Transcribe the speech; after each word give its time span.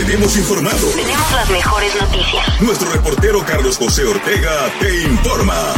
mantenemos 0.00 0.36
informado. 0.38 0.88
Tenemos 0.96 1.32
las 1.32 1.50
mejores 1.50 1.94
noticias. 2.00 2.62
Nuestro 2.62 2.90
reportero 2.90 3.44
Carlos 3.44 3.76
José 3.76 4.04
Ortega 4.04 4.72
te 4.80 5.02
informa. 5.02 5.74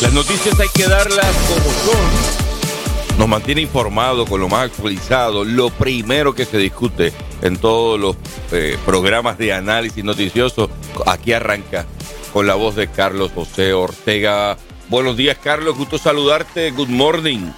Las 0.00 0.12
noticias 0.12 0.58
hay 0.58 0.68
que 0.74 0.88
darlas 0.88 1.36
como 1.46 1.70
son. 1.70 3.18
Nos 3.18 3.28
mantiene 3.28 3.60
informado 3.60 4.26
con 4.26 4.40
lo 4.40 4.48
más 4.48 4.64
actualizado, 4.66 5.44
lo 5.44 5.70
primero 5.70 6.34
que 6.34 6.44
se 6.44 6.58
discute 6.58 7.12
en 7.42 7.58
todos 7.58 8.00
los 8.00 8.16
eh, 8.50 8.76
programas 8.84 9.38
de 9.38 9.52
análisis 9.52 10.02
noticioso. 10.02 10.68
Aquí 11.06 11.32
arranca 11.32 11.86
con 12.32 12.48
la 12.48 12.54
voz 12.54 12.74
de 12.74 12.88
Carlos 12.88 13.30
José 13.32 13.72
Ortega. 13.72 14.56
Buenos 14.88 15.16
días, 15.16 15.38
Carlos. 15.40 15.76
Gusto 15.76 15.96
saludarte. 15.96 16.72
Good 16.72 16.88
morning. 16.88 17.52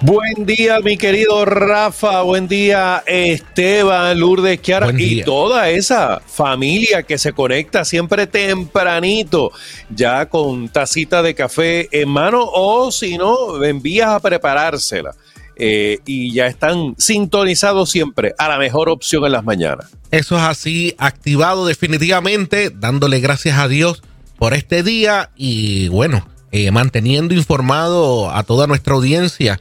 Buen 0.00 0.46
día, 0.46 0.78
mi 0.78 0.96
querido 0.96 1.44
Rafa. 1.44 2.22
Buen 2.22 2.46
día, 2.46 3.02
Esteban, 3.04 4.20
Lourdes, 4.20 4.62
Chiara 4.62 4.92
y 4.96 5.22
toda 5.24 5.70
esa 5.70 6.20
familia 6.24 7.02
que 7.02 7.18
se 7.18 7.32
conecta 7.32 7.84
siempre 7.84 8.28
tempranito, 8.28 9.50
ya 9.90 10.26
con 10.26 10.68
tacita 10.68 11.20
de 11.20 11.34
café 11.34 11.88
en 11.90 12.08
mano 12.10 12.44
o 12.44 12.92
si 12.92 13.18
no, 13.18 13.62
envías 13.64 14.10
a 14.10 14.20
preparársela. 14.20 15.16
Eh, 15.56 15.98
y 16.06 16.32
ya 16.32 16.46
están 16.46 16.94
sintonizados 16.96 17.90
siempre 17.90 18.32
a 18.38 18.48
la 18.48 18.58
mejor 18.58 18.88
opción 18.88 19.24
en 19.24 19.32
las 19.32 19.42
mañanas. 19.42 19.90
Eso 20.12 20.36
es 20.36 20.44
así, 20.44 20.94
activado 20.98 21.66
definitivamente, 21.66 22.70
dándole 22.70 23.18
gracias 23.18 23.58
a 23.58 23.66
Dios 23.66 24.04
por 24.38 24.54
este 24.54 24.84
día 24.84 25.30
y 25.34 25.88
bueno, 25.88 26.28
eh, 26.52 26.70
manteniendo 26.70 27.34
informado 27.34 28.30
a 28.30 28.44
toda 28.44 28.68
nuestra 28.68 28.94
audiencia 28.94 29.60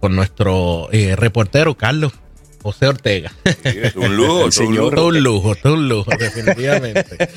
con 0.00 0.14
nuestro 0.14 0.88
eh, 0.92 1.16
reportero 1.16 1.74
Carlos 1.76 2.12
José 2.62 2.86
Ortega. 2.86 3.32
es 3.64 3.96
un 3.96 4.16
lujo, 4.16 4.50
señor. 4.50 4.94
Todo 4.94 5.08
un 5.08 5.22
lujo, 5.22 5.54
todo 5.54 5.74
un 5.74 5.88
lujo, 5.88 6.10
definitivamente. 6.18 7.28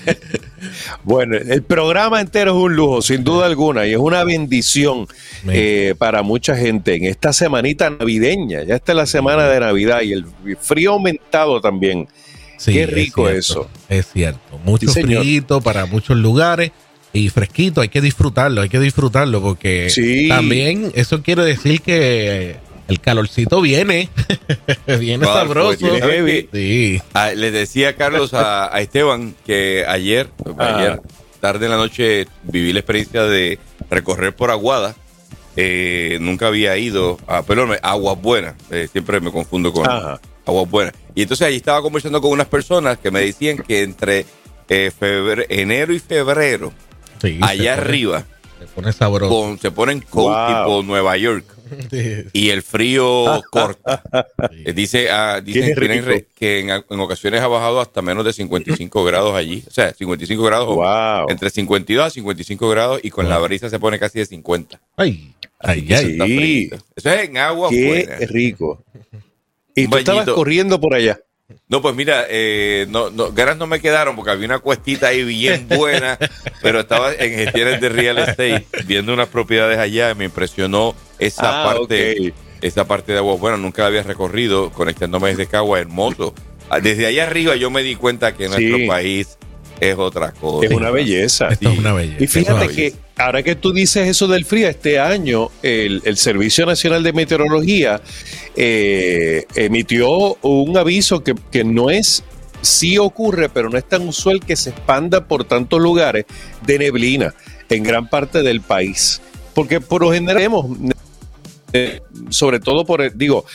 bueno, 1.03 1.37
el 1.37 1.63
programa 1.63 2.19
entero 2.19 2.51
es 2.51 2.57
un 2.57 2.75
lujo, 2.75 3.01
sin 3.01 3.23
duda 3.23 3.45
alguna, 3.45 3.85
y 3.85 3.91
es 3.91 3.97
una 3.97 4.23
bendición 4.23 5.07
eh, 5.47 5.95
para 5.97 6.23
mucha 6.23 6.55
gente 6.57 6.95
en 6.95 7.05
esta 7.05 7.33
semanita 7.33 7.89
navideña. 7.89 8.63
Ya 8.63 8.75
está 8.75 8.93
la 8.93 9.05
semana 9.05 9.47
de 9.47 9.59
Navidad 9.59 10.01
y 10.01 10.13
el 10.13 10.25
frío 10.59 10.93
aumentado 10.93 11.61
también. 11.61 12.07
Qué 12.63 12.85
rico 12.85 13.27
eso. 13.27 13.69
Es 13.89 14.07
cierto. 14.13 14.59
Mucho 14.63 14.91
frío 14.91 15.43
para 15.63 15.87
muchos 15.87 16.15
lugares 16.17 16.71
y 17.13 17.29
fresquito, 17.29 17.81
hay 17.81 17.89
que 17.89 18.01
disfrutarlo, 18.01 18.61
hay 18.61 18.69
que 18.69 18.79
disfrutarlo 18.79 19.41
porque 19.41 19.91
también 20.29 20.91
eso 20.95 21.21
quiere 21.21 21.43
decir 21.43 21.81
que 21.81 22.57
el 22.87 22.99
calorcito 22.99 23.61
viene, 23.61 24.09
viene 24.99 25.25
sabroso. 25.25 25.87
Ah, 27.13 27.31
le 27.31 27.51
decía 27.51 27.95
Carlos 27.95 28.33
a, 28.33 28.71
Esteban 28.79 29.35
que 29.45 29.85
ayer, 29.87 30.29
ayer 30.57 31.01
tarde 31.39 31.65
en 31.65 31.71
la 31.71 31.77
noche 31.77 32.27
viví 32.43 32.71
la 32.71 32.79
experiencia 32.79 33.23
de 33.23 33.59
recorrer 33.89 34.35
por 34.35 34.51
Aguada. 34.51 34.95
Eh, 35.57 36.17
nunca 36.21 36.47
había 36.47 36.77
ido 36.77 37.19
a, 37.27 37.43
perdón, 37.43 37.71
Aguas 37.81 38.21
Buenas, 38.21 38.55
eh, 38.69 38.87
siempre 38.89 39.19
me 39.19 39.31
confundo 39.31 39.73
con 39.73 39.85
Aguas 39.89 40.69
Buenas. 40.69 40.93
Y 41.13 41.23
entonces 41.23 41.45
allí 41.45 41.57
estaba 41.57 41.81
conversando 41.81 42.21
con 42.21 42.31
unas 42.31 42.47
personas 42.47 42.97
que 42.99 43.11
me 43.11 43.19
decían 43.19 43.57
que 43.57 43.83
entre 43.83 44.25
eh, 44.69 44.91
enero 45.49 45.93
y 45.93 45.99
febrero 45.99 46.71
allá 47.41 47.73
arriba. 47.73 48.25
Se 48.59 48.67
pone 48.67 48.93
sabroso. 48.93 49.57
se 49.59 49.71
ponen 49.71 50.01
cold 50.01 50.35
tipo 50.47 50.83
Nueva 50.83 51.17
York. 51.17 51.45
Y 52.33 52.49
el 52.49 52.61
frío 52.61 53.41
corta. 53.49 54.03
Eh, 54.65 54.73
dice, 54.73 55.09
ah, 55.09 55.41
dicen 55.41 55.73
que, 56.35 56.59
en, 56.59 56.99
ocasiones 56.99 57.41
ha 57.41 57.47
bajado 57.47 57.79
hasta 57.79 58.01
menos 58.01 58.25
de 58.25 58.33
55 58.33 59.03
grados 59.05 59.35
allí. 59.35 59.63
O 59.67 59.71
sea, 59.71 59.93
55 59.93 60.43
grados. 60.43 61.27
Entre 61.29 61.49
52 61.49 62.05
a 62.05 62.09
55 62.09 62.69
grados 62.69 62.99
y 63.03 63.09
con 63.09 63.29
la 63.29 63.37
brisa 63.39 63.69
se 63.69 63.79
pone 63.79 63.99
casi 63.99 64.19
de 64.19 64.25
50. 64.25 64.79
Ay, 64.97 65.33
ay, 65.59 65.87
ay. 65.91 66.69
Eso 66.95 67.09
es 67.09 67.29
en 67.29 67.37
agua. 67.37 67.69
Qué 67.69 68.27
rico. 68.29 68.83
Y 69.75 69.87
tú 69.87 69.97
estabas 69.97 70.27
corriendo 70.27 70.79
por 70.79 70.93
allá. 70.93 71.19
No, 71.67 71.81
pues 71.81 71.95
mira, 71.95 72.25
eh, 72.29 72.85
no, 72.89 73.09
no, 73.09 73.31
ganas 73.31 73.57
no 73.57 73.67
me 73.67 73.79
quedaron 73.79 74.15
porque 74.15 74.31
había 74.31 74.45
una 74.45 74.59
cuestita 74.59 75.07
ahí 75.07 75.23
bien 75.23 75.67
buena, 75.75 76.17
pero 76.61 76.81
estaba 76.81 77.13
en 77.13 77.31
gestiones 77.33 77.81
de 77.81 77.89
real 77.89 78.17
estate 78.17 78.65
viendo 78.85 79.13
unas 79.13 79.27
propiedades 79.27 79.77
allá 79.79 80.11
y 80.11 80.15
me 80.15 80.25
impresionó 80.25 80.95
esa 81.19 81.61
ah, 81.61 81.65
parte, 81.65 82.33
esa 82.61 82.87
parte 82.87 83.11
de 83.11 83.19
agua 83.19 83.35
buena. 83.35 83.57
Nunca 83.57 83.83
la 83.83 83.89
había 83.89 84.03
recorrido 84.03 84.71
conectándome 84.71 85.29
desde 85.29 85.47
Cagua, 85.47 85.79
hermoso. 85.79 86.33
Ah, 86.69 86.79
desde 86.79 87.05
allá 87.05 87.23
arriba 87.23 87.55
yo 87.55 87.69
me 87.69 87.83
di 87.83 87.95
cuenta 87.95 88.33
que 88.35 88.47
nuestro 88.47 88.77
país 88.87 89.37
es 89.81 89.97
otra 89.97 90.31
cosa. 90.31 90.67
Es 90.67 90.71
una 90.71 90.91
belleza. 90.91 91.49
es 91.49 91.59
una 91.61 91.91
belleza. 91.91 92.23
Y 92.23 92.27
fíjate 92.27 92.67
que 92.69 92.93
ahora 93.17 93.41
que 93.41 93.55
tú 93.55 93.73
dices 93.73 94.07
eso 94.07 94.27
del 94.27 94.45
frío, 94.45 94.69
este 94.69 94.99
año 94.99 95.49
el, 95.63 96.01
Servicio 96.17 96.67
Nacional 96.67 97.01
de 97.01 97.13
Meteorología 97.13 97.99
eh, 98.55 99.45
emitió 99.55 100.37
un 100.43 100.77
aviso 100.77 101.23
que, 101.23 101.33
que 101.51 101.63
no 101.63 101.89
es 101.89 102.23
sí 102.61 102.99
ocurre, 102.99 103.49
pero 103.49 103.69
no 103.69 103.77
es 103.79 103.89
tan 103.89 104.07
usual 104.07 104.39
que 104.39 104.55
se 104.55 104.69
expanda 104.69 105.25
por 105.27 105.45
tantos 105.45 105.81
lugares 105.81 106.25
de 106.63 106.77
neblina 106.77 107.33
en 107.67 107.81
gran 107.81 108.07
parte 108.07 108.43
del 108.43 108.61
país. 108.61 109.19
Porque 109.55 109.81
por 109.81 110.03
lo 110.03 110.11
general 110.11 110.37
vemos 110.37 110.79
eh, 111.73 112.01
sobre 112.29 112.59
todo 112.59 112.85
por, 112.85 113.15
digo, 113.15 113.45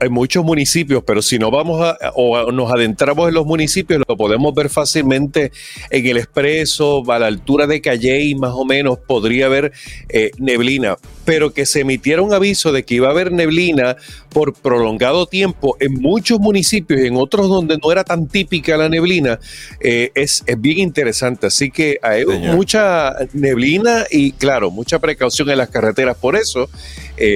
en 0.00 0.12
muchos 0.12 0.44
municipios, 0.44 1.02
pero 1.06 1.22
si 1.22 1.38
no 1.38 1.50
vamos 1.50 1.80
a, 1.82 1.96
o 2.14 2.50
nos 2.50 2.72
adentramos 2.72 3.28
en 3.28 3.34
los 3.34 3.46
municipios, 3.46 4.02
lo 4.08 4.16
podemos 4.16 4.54
ver 4.54 4.68
fácilmente 4.68 5.52
en 5.90 6.06
el 6.06 6.16
expreso, 6.16 7.02
a 7.10 7.18
la 7.18 7.26
altura 7.26 7.66
de 7.66 7.80
Calley, 7.80 8.34
más 8.34 8.52
o 8.54 8.64
menos, 8.64 8.98
podría 8.98 9.46
haber 9.46 9.72
eh, 10.08 10.30
neblina, 10.38 10.96
pero 11.24 11.52
que 11.52 11.66
se 11.66 11.80
emitiera 11.80 12.22
un 12.22 12.32
aviso 12.32 12.72
de 12.72 12.84
que 12.84 12.96
iba 12.96 13.08
a 13.08 13.12
haber 13.12 13.32
neblina 13.32 13.96
por 14.30 14.54
prolongado 14.54 15.26
tiempo 15.26 15.76
en 15.80 15.94
muchos 15.94 16.40
municipios 16.40 17.00
y 17.00 17.06
en 17.06 17.16
otros 17.16 17.48
donde 17.48 17.78
no 17.78 17.92
era 17.92 18.04
tan 18.04 18.26
típica 18.28 18.76
la 18.76 18.88
neblina, 18.88 19.38
eh, 19.80 20.10
es, 20.14 20.42
es, 20.46 20.60
bien 20.60 20.78
interesante. 20.78 21.46
Así 21.46 21.70
que 21.70 21.98
hay 22.02 22.24
mucha 22.24 23.14
neblina 23.32 24.06
y, 24.10 24.32
claro, 24.32 24.70
mucha 24.70 24.98
precaución 24.98 25.50
en 25.50 25.58
las 25.58 25.68
carreteras. 25.68 26.16
Por 26.16 26.36
eso, 26.36 26.68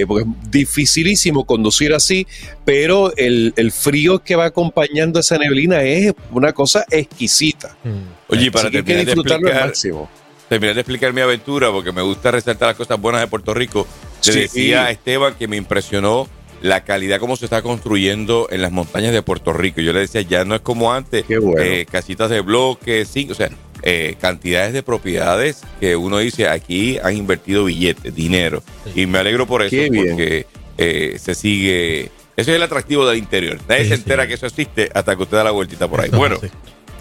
porque 0.06 0.24
dificilísimo 0.50 1.44
conducir 1.44 1.94
así, 1.94 2.26
pero 2.64 3.12
el, 3.16 3.52
frío 3.72 4.20
que 4.20 4.36
va 4.36 4.46
acompañando 4.46 5.20
esa 5.20 5.38
neblina 5.38 5.82
es 5.82 6.12
una 6.30 6.52
cosa 6.52 6.84
exquisita. 6.90 7.76
Mm. 7.84 8.32
Oye, 8.32 8.50
para 8.50 8.70
terminar 8.70 9.04
de 9.04 9.12
explicar, 9.12 9.40
máximo. 9.40 10.08
terminar 10.48 10.74
de 10.74 10.80
explicar 10.80 11.12
mi 11.12 11.20
aventura, 11.20 11.70
porque 11.70 11.92
me 11.92 12.02
gusta 12.02 12.30
resaltar 12.30 12.68
las 12.68 12.76
cosas 12.76 13.00
buenas 13.00 13.20
de 13.20 13.26
Puerto 13.26 13.54
Rico, 13.54 13.86
le 14.26 14.34
decía 14.34 14.84
a 14.86 14.90
Esteban 14.90 15.34
que 15.34 15.48
me 15.48 15.56
impresionó 15.56 16.28
la 16.64 16.82
calidad 16.82 17.20
como 17.20 17.36
se 17.36 17.44
está 17.44 17.60
construyendo 17.60 18.48
en 18.50 18.62
las 18.62 18.72
montañas 18.72 19.12
de 19.12 19.20
Puerto 19.20 19.52
Rico. 19.52 19.82
Yo 19.82 19.92
le 19.92 20.00
decía, 20.00 20.22
ya 20.22 20.46
no 20.46 20.54
es 20.54 20.62
como 20.62 20.94
antes, 20.94 21.26
eh, 21.28 21.84
casitas 21.90 22.30
de 22.30 22.40
bloques, 22.40 23.06
sí, 23.06 23.28
o 23.30 23.34
sea, 23.34 23.50
eh, 23.86 24.16
cantidades 24.18 24.72
de 24.72 24.82
propiedades 24.82 25.60
que 25.78 25.94
uno 25.94 26.16
dice 26.16 26.48
aquí 26.48 26.98
han 27.02 27.14
invertido 27.18 27.64
billetes, 27.64 28.14
dinero. 28.14 28.62
Y 28.94 29.04
me 29.04 29.18
alegro 29.18 29.46
por 29.46 29.62
eso, 29.62 29.76
porque 29.94 30.46
eh, 30.78 31.18
se 31.20 31.34
sigue. 31.34 32.10
Eso 32.34 32.50
es 32.50 32.56
el 32.56 32.62
atractivo 32.62 33.06
del 33.06 33.18
interior. 33.18 33.58
Nadie 33.68 33.88
se 33.88 33.94
entera 33.94 34.26
que 34.26 34.34
eso 34.34 34.46
existe 34.46 34.90
hasta 34.94 35.14
que 35.14 35.24
usted 35.24 35.36
da 35.36 35.44
la 35.44 35.50
vueltita 35.50 35.86
por 35.86 36.00
ahí. 36.00 36.08
bueno, 36.08 36.38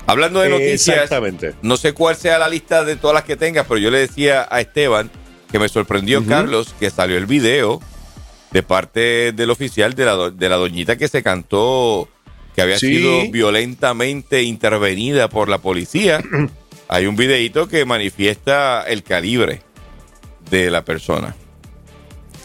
hablando 0.05 0.41
de 0.41 0.49
noticias, 0.49 1.09
no 1.61 1.77
sé 1.77 1.93
cuál 1.93 2.17
sea 2.17 2.37
la 2.37 2.49
lista 2.49 2.83
de 2.83 2.97
todas 2.97 3.13
las 3.13 3.23
que 3.23 3.37
tengas, 3.37 3.65
pero 3.65 3.79
yo 3.79 3.89
le 3.89 3.99
decía 3.99 4.45
a 4.51 4.59
Esteban 4.59 5.09
que 5.49 5.59
me 5.59 5.69
sorprendió, 5.69 6.25
Carlos, 6.25 6.75
que 6.81 6.89
salió 6.89 7.17
el 7.17 7.27
video 7.27 7.79
de 8.51 8.61
parte 8.61 9.31
del 9.31 9.51
oficial 9.51 9.93
de 9.93 10.03
la, 10.03 10.29
de 10.31 10.49
la 10.49 10.57
doñita 10.57 10.97
que 10.97 11.07
se 11.07 11.23
cantó 11.23 12.09
que 12.55 12.61
había 12.61 12.77
sido 12.77 13.31
violentamente 13.31 14.43
intervenida 14.43 15.29
por 15.29 15.49
la 15.49 15.59
policía. 15.59 16.21
Hay 16.93 17.07
un 17.07 17.15
videito 17.15 17.67
que 17.67 17.85
manifiesta 17.85 18.83
el 18.83 19.01
calibre 19.01 19.63
de 20.51 20.69
la 20.69 20.85
persona. 20.85 21.35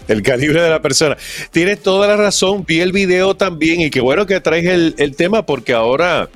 El 0.08 0.22
calibre 0.22 0.62
de 0.62 0.70
la 0.70 0.80
persona. 0.80 1.18
Tienes 1.50 1.82
toda 1.82 2.08
la 2.08 2.16
razón. 2.16 2.64
Vi 2.66 2.80
el 2.80 2.92
video 2.92 3.36
también 3.36 3.82
y 3.82 3.90
qué 3.90 4.00
bueno 4.00 4.24
que 4.24 4.40
traes 4.40 4.64
el, 4.64 5.16
tema 5.16 5.44
porque 5.44 5.74
ahora, 5.74 6.30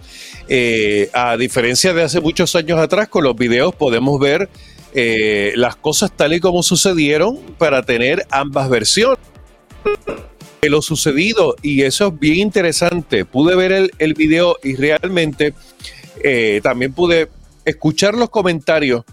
eh, 0.46 1.08
a 1.14 1.38
diferencia 1.38 1.94
de 1.94 2.02
hace 2.02 2.20
muchos 2.20 2.54
años 2.54 2.78
atrás, 2.78 3.08
con 3.08 3.24
los 3.24 3.34
videos 3.34 3.74
podemos 3.74 4.20
ver 4.20 4.50
eh, 4.92 5.54
las 5.56 5.76
cosas 5.76 6.14
tal 6.14 6.34
y 6.34 6.40
como 6.40 6.62
sucedieron 6.62 7.38
para 7.56 7.82
tener 7.82 8.26
ambas 8.28 8.68
versiones 8.68 9.20
de 10.60 10.68
lo 10.68 10.82
sucedido 10.82 11.56
y 11.62 11.80
eso 11.80 12.08
es 12.08 12.20
bien 12.20 12.40
interesante. 12.40 13.24
Pude 13.24 13.56
ver 13.56 13.90
el, 13.96 14.12
video 14.12 14.58
y 14.62 14.76
realmente 14.76 15.54
eh, 16.22 16.60
también 16.62 16.92
pude 16.92 17.30
escuchar 17.64 18.14
los 18.14 18.30
comentarios 18.30 19.04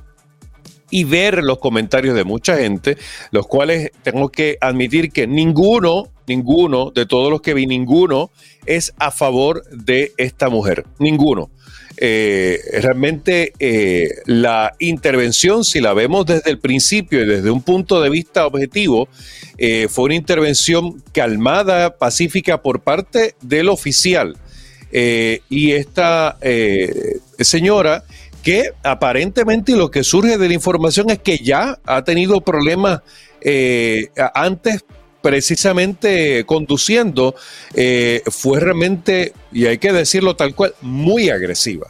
y 0.91 1.03
ver 1.03 1.43
los 1.43 1.59
comentarios 1.59 2.15
de 2.15 2.23
mucha 2.23 2.57
gente, 2.57 2.97
los 3.31 3.47
cuales 3.47 3.91
tengo 4.03 4.29
que 4.29 4.57
admitir 4.59 5.11
que 5.11 5.27
ninguno, 5.27 6.07
ninguno 6.27 6.91
de 6.91 7.05
todos 7.05 7.31
los 7.31 7.41
que 7.41 7.53
vi, 7.53 7.67
ninguno 7.67 8.31
es 8.65 8.93
a 8.97 9.11
favor 9.11 9.63
de 9.69 10.13
esta 10.17 10.49
mujer. 10.49 10.85
Ninguno. 10.97 11.49
Eh, 12.01 12.61
realmente 12.81 13.51
eh, 13.59 14.07
la 14.25 14.73
intervención, 14.79 15.65
si 15.65 15.81
la 15.81 15.93
vemos 15.93 16.25
desde 16.25 16.49
el 16.49 16.57
principio 16.57 17.21
y 17.21 17.27
desde 17.27 17.51
un 17.51 17.61
punto 17.61 18.01
de 18.01 18.09
vista 18.09 18.47
objetivo, 18.47 19.09
eh, 19.57 19.87
fue 19.89 20.05
una 20.05 20.15
intervención 20.15 21.03
calmada, 21.11 21.97
pacífica 21.97 22.61
por 22.61 22.81
parte 22.81 23.35
del 23.41 23.67
oficial. 23.69 24.37
y 24.91 25.71
esta 25.73 26.39
señora 27.39 28.03
que 28.43 28.71
aparentemente 28.83 29.75
lo 29.75 29.91
que 29.91 30.03
surge 30.03 30.37
de 30.37 30.47
la 30.47 30.53
información 30.53 31.09
es 31.09 31.19
que 31.19 31.37
ya 31.37 31.79
ha 31.85 32.03
tenido 32.03 32.41
problemas 32.41 33.01
antes 34.33 34.83
precisamente 35.21 36.45
conduciendo, 36.45 37.35
eh, 37.73 38.21
fue 38.27 38.59
realmente, 38.59 39.33
y 39.51 39.65
hay 39.65 39.77
que 39.77 39.91
decirlo 39.91 40.35
tal 40.35 40.55
cual, 40.55 40.73
muy 40.81 41.29
agresiva. 41.29 41.89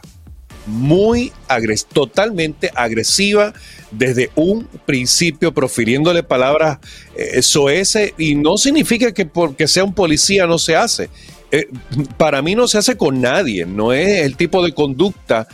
Muy 0.66 1.32
agres 1.48 1.86
totalmente 1.86 2.70
agresiva 2.74 3.52
desde 3.90 4.30
un 4.34 4.66
principio, 4.84 5.52
profiriéndole 5.54 6.22
palabras 6.22 6.78
eh, 7.16 7.42
soeces, 7.42 8.12
y 8.18 8.34
no 8.34 8.56
significa 8.58 9.12
que 9.12 9.26
porque 9.26 9.66
sea 9.66 9.84
un 9.84 9.94
policía 9.94 10.46
no 10.46 10.58
se 10.58 10.76
hace. 10.76 11.08
Eh, 11.52 11.68
para 12.16 12.42
mí 12.42 12.54
no 12.54 12.68
se 12.68 12.78
hace 12.78 12.96
con 12.96 13.20
nadie, 13.20 13.66
no 13.66 13.92
es 13.92 14.22
el 14.22 14.36
tipo 14.36 14.62
de 14.62 14.72
conducta 14.72 15.48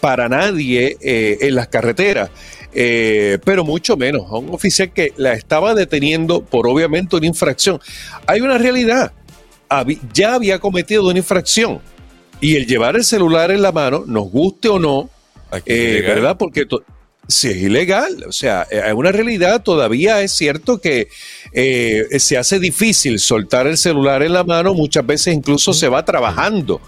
para 0.00 0.28
nadie 0.28 0.96
en 1.00 1.54
las 1.54 1.68
carreteras. 1.68 2.30
Eh, 2.72 3.38
pero 3.44 3.64
mucho 3.64 3.96
menos 3.96 4.22
a 4.30 4.36
un 4.36 4.50
oficial 4.54 4.92
que 4.92 5.12
la 5.16 5.32
estaba 5.32 5.74
deteniendo 5.74 6.44
por 6.44 6.68
obviamente 6.68 7.16
una 7.16 7.26
infracción. 7.26 7.80
Hay 8.26 8.40
una 8.40 8.58
realidad, 8.58 9.12
ya 10.12 10.34
había 10.34 10.58
cometido 10.60 11.08
una 11.08 11.18
infracción 11.18 11.80
y 12.40 12.56
el 12.56 12.66
llevar 12.66 12.96
el 12.96 13.04
celular 13.04 13.50
en 13.50 13.62
la 13.62 13.72
mano, 13.72 14.04
nos 14.06 14.30
guste 14.30 14.68
o 14.68 14.78
no, 14.78 15.10
eh, 15.66 16.02
¿verdad? 16.06 16.36
Porque 16.38 16.64
si 17.30 17.48
es 17.48 17.56
ilegal, 17.56 18.24
o 18.28 18.32
sea, 18.32 18.66
es 18.70 18.84
eh, 18.84 18.92
una 18.92 19.12
realidad, 19.12 19.62
todavía 19.62 20.20
es 20.20 20.32
cierto 20.32 20.80
que 20.80 21.08
se 21.52 22.38
hace 22.38 22.60
difícil 22.60 23.18
soltar 23.18 23.66
el 23.66 23.76
celular 23.76 24.22
en 24.22 24.32
la 24.32 24.44
mano, 24.44 24.74
muchas 24.74 25.04
veces 25.04 25.34
incluso 25.34 25.72
se 25.72 25.88
va 25.88 26.04
trabajando 26.04 26.80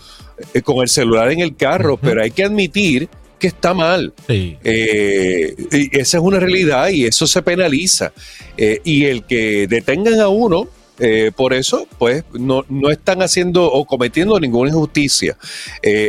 con 0.65 0.83
el 0.83 0.89
celular 0.89 1.31
en 1.33 1.41
el 1.41 1.57
carro, 1.57 1.97
pero 1.97 2.23
hay 2.23 2.31
que 2.31 2.45
admitir 2.45 3.09
que 3.43 3.49
está 3.49 3.75
mal. 3.75 4.15
Eh, 4.29 5.57
y 5.73 5.99
esa 5.99 6.19
es 6.19 6.23
una 6.23 6.39
realidad 6.39 6.91
y 6.91 7.05
eso 7.07 7.27
se 7.27 7.43
penaliza. 7.43 8.13
Eh, 8.57 8.81
y 8.85 9.07
el 9.07 9.25
que 9.25 9.67
detengan 9.67 10.21
a 10.21 10.29
uno, 10.29 10.69
eh, 11.01 11.33
por 11.35 11.53
eso, 11.53 11.89
pues 11.99 12.23
no, 12.33 12.65
no, 12.69 12.91
están 12.91 13.21
haciendo 13.21 13.65
o 13.65 13.85
cometiendo 13.85 14.39
ninguna 14.39 14.71
injusticia. 14.71 15.37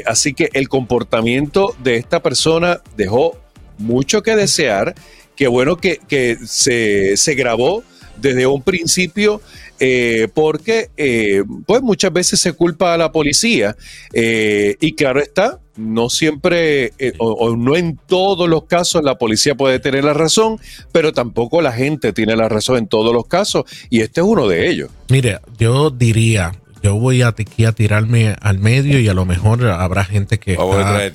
así 0.06 0.36
que 0.36 0.52
el 0.54 0.70
comportamiento 0.70 1.76
de 1.84 1.96
esta 1.96 2.22
persona 2.22 2.82
dejó 2.96 3.36
mucho 3.84 4.24
que 4.24 4.36
desear. 4.36 4.96
Qué 5.36 5.48
bueno 5.48 5.78
que, 5.78 6.00
que 6.08 6.38
se, 6.46 7.18
se 7.18 7.36
grabó 7.36 7.84
desde 8.18 8.48
un 8.48 8.62
principio 8.62 9.42
eh, 9.80 10.28
porque 10.34 10.92
eh, 10.98 11.44
pues 11.66 11.82
muchas 11.82 12.14
veces 12.14 12.40
se 12.40 12.54
culpa 12.54 12.94
a 12.94 12.98
la 12.98 13.12
policía 13.12 13.76
eh, 14.14 14.78
y 14.80 14.94
claro 14.94 15.20
está, 15.20 15.60
no 15.76 16.10
siempre 16.10 16.94
o, 17.18 17.56
no 17.56 17.76
en 17.76 17.98
todos 18.06 18.48
los 18.48 18.66
casos 18.66 19.04
la 19.04 19.18
policía 19.18 19.56
puede 19.56 19.80
tener 19.80 20.04
la 20.04 20.14
razón, 20.14 20.58
pero 20.92 21.12
tampoco 21.12 21.62
la 21.62 21.72
gente 21.72 22.14
tiene 22.14 22.36
la 22.36 22.48
razón 22.48 22.78
en 22.78 22.88
todos 22.88 23.14
los 23.14 23.26
casos 23.26 23.64
y 23.90 24.02
este 24.02 24.22
es 24.22 24.28
uno 24.28 24.48
de 24.48 24.70
ellos. 24.70 24.92
Mire, 25.10 25.40
yo 25.58 25.90
diría, 25.90 26.54
yo 26.84 26.96
voy 26.96 27.22
a, 27.22 27.30
aquí 27.30 27.66
a 27.66 27.72
tirarme 27.72 28.36
al 28.42 28.60
medio 28.60 29.00
y 29.00 29.08
a 29.08 29.14
lo 29.14 29.26
mejor 29.26 29.66
habrá 29.68 30.04
gente 30.04 30.38
que 30.38 30.54
está 30.54 31.06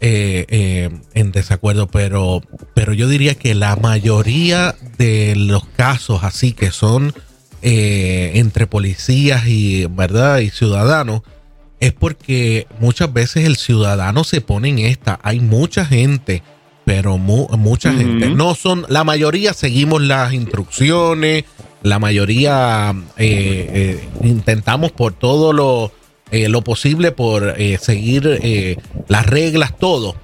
en 0.00 1.32
desacuerdo, 1.32 1.88
pero, 1.88 2.42
pero 2.74 2.92
yo 2.92 3.08
diría 3.08 3.34
que 3.34 3.54
la 3.54 3.74
mayoría 3.76 4.76
de 4.98 5.34
los 5.34 5.64
casos 5.64 6.22
así 6.22 6.52
que 6.52 6.70
son 6.70 7.14
eh, 7.62 8.32
entre 8.34 8.66
policías 8.66 9.46
y, 9.48 9.86
¿verdad? 9.86 10.38
y 10.38 10.50
ciudadanos 10.50 11.22
es 11.80 11.92
porque 11.92 12.66
muchas 12.80 13.12
veces 13.12 13.44
el 13.44 13.56
ciudadano 13.56 14.24
se 14.24 14.40
pone 14.40 14.68
en 14.68 14.78
esta. 14.78 15.18
Hay 15.22 15.40
mucha 15.40 15.84
gente, 15.84 16.42
pero 16.84 17.18
mucha 17.18 17.92
gente. 17.92 18.30
No 18.30 18.54
son, 18.54 18.86
la 18.88 19.04
mayoría 19.04 19.52
seguimos 19.52 20.02
las 20.02 20.32
instrucciones, 20.32 21.44
la 21.82 21.98
mayoría 21.98 22.94
eh, 23.16 24.00
eh, 24.02 24.08
intentamos 24.22 24.92
por 24.92 25.12
todo 25.12 25.52
lo, 25.52 25.92
lo 26.30 26.62
posible 26.62 27.12
por 27.12 27.54
seguir 27.80 28.78
las 29.08 29.26
reglas, 29.26 29.78
todo. 29.78 30.16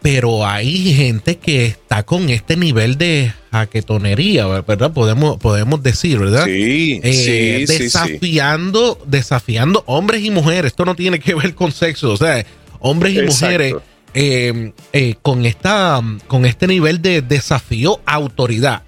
pero 0.00 0.46
hay 0.46 0.94
gente 0.94 1.38
que 1.38 1.66
está 1.66 2.04
con 2.04 2.28
este 2.30 2.56
nivel 2.56 2.98
de 2.98 3.32
jaquetonería, 3.52 4.46
¿verdad? 4.46 4.92
Podemos, 4.92 5.36
podemos 5.36 5.82
decir, 5.82 6.18
¿verdad? 6.18 6.46
Sí, 6.46 7.00
eh, 7.02 7.64
desafiando, 7.68 8.98
desafiando 9.06 9.84
hombres 9.86 10.24
y 10.24 10.30
mujeres. 10.30 10.72
Esto 10.72 10.86
no 10.86 10.94
tiene 10.94 11.20
que 11.20 11.34
ver 11.34 11.54
con 11.54 11.70
sexo, 11.70 12.12
o 12.12 12.16
sea, 12.16 12.46
hombres 12.80 13.14
y 13.14 13.22
mujeres 13.22 13.74
eh, 14.14 14.72
eh, 14.92 15.14
con 15.22 15.46
esta, 15.46 16.00
con 16.26 16.44
este 16.44 16.66
nivel 16.66 17.00
de 17.02 17.22
desafío 17.22 18.00
autoridad. 18.06 18.82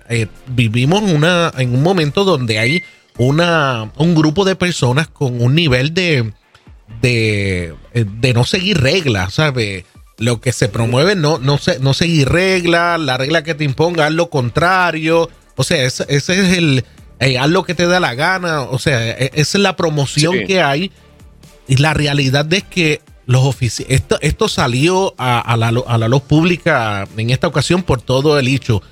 vivimos 0.49 1.03
una, 1.03 1.53
en 1.57 1.75
un 1.75 1.83
momento 1.83 2.25
donde 2.25 2.59
hay 2.59 2.83
una, 3.17 3.91
un 3.97 4.15
grupo 4.15 4.45
de 4.45 4.57
personas 4.57 5.09
con 5.09 5.41
un 5.41 5.55
nivel 5.55 5.95
de, 5.95 6.33
de, 7.01 7.75
de 7.95 8.35
no 8.35 8.45
seguir 8.45 8.81
reglas, 8.81 9.35
¿sabes? 9.35 9.85
lo 10.19 10.41
que 10.41 10.53
se 10.53 10.69
promueve 10.69 11.17
no, 11.17 11.39
no, 11.39 11.59
se, 11.59 11.79
no 11.81 11.95
seguir 11.95 12.29
reglas, 12.29 13.01
la 13.01 13.17
regla 13.17 13.43
que 13.43 13.55
te 13.55 13.65
imponga, 13.65 14.07
haz 14.07 14.13
lo 14.13 14.31
contrario. 14.31 15.31
O 15.57 15.65
sea, 15.65 15.83
ese, 15.83 16.05
es 16.09 16.29
el, 16.29 16.85
eh, 17.21 17.39
haz 17.39 17.49
lo 17.49 17.65
que 17.65 17.75
te 17.75 17.87
da 17.87 18.01
la 18.01 18.15
gana. 18.15 18.63
O 18.63 18.79
sea, 18.79 19.11
e, 19.11 19.31
esa 19.35 19.59
es 19.59 19.63
la 19.63 19.77
promoción 19.77 20.47
que 20.47 20.63
hay. 20.63 20.93
Y 21.67 21.77
la 21.77 21.95
realidad 21.95 22.51
es 22.53 22.63
que 22.63 23.01
los 23.27 23.45
oficiales, 23.45 23.95
esto, 23.95 24.19
esto 24.21 24.49
salió 24.49 25.15
a, 25.19 25.57
la, 25.57 25.69
a 25.69 25.99
la 25.99 26.09
luz 26.09 26.23
pública 26.23 27.09
en 27.17 27.31
esta 27.31 27.47
ocasión 27.47 27.83
por 27.83 28.03
todo 28.03 28.39
el 28.39 28.49
hecho. 28.49 28.83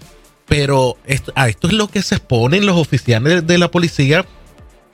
Pero 0.47 0.97
esto, 1.07 1.33
a 1.35 1.49
esto 1.49 1.69
es 1.69 1.75
lo 1.75 1.89
que 1.89 2.03
se 2.03 2.17
exponen 2.17 2.67
los 2.67 2.77
oficiales 2.77 3.47
de 3.47 3.59
la 3.59 3.71
policía 3.71 4.27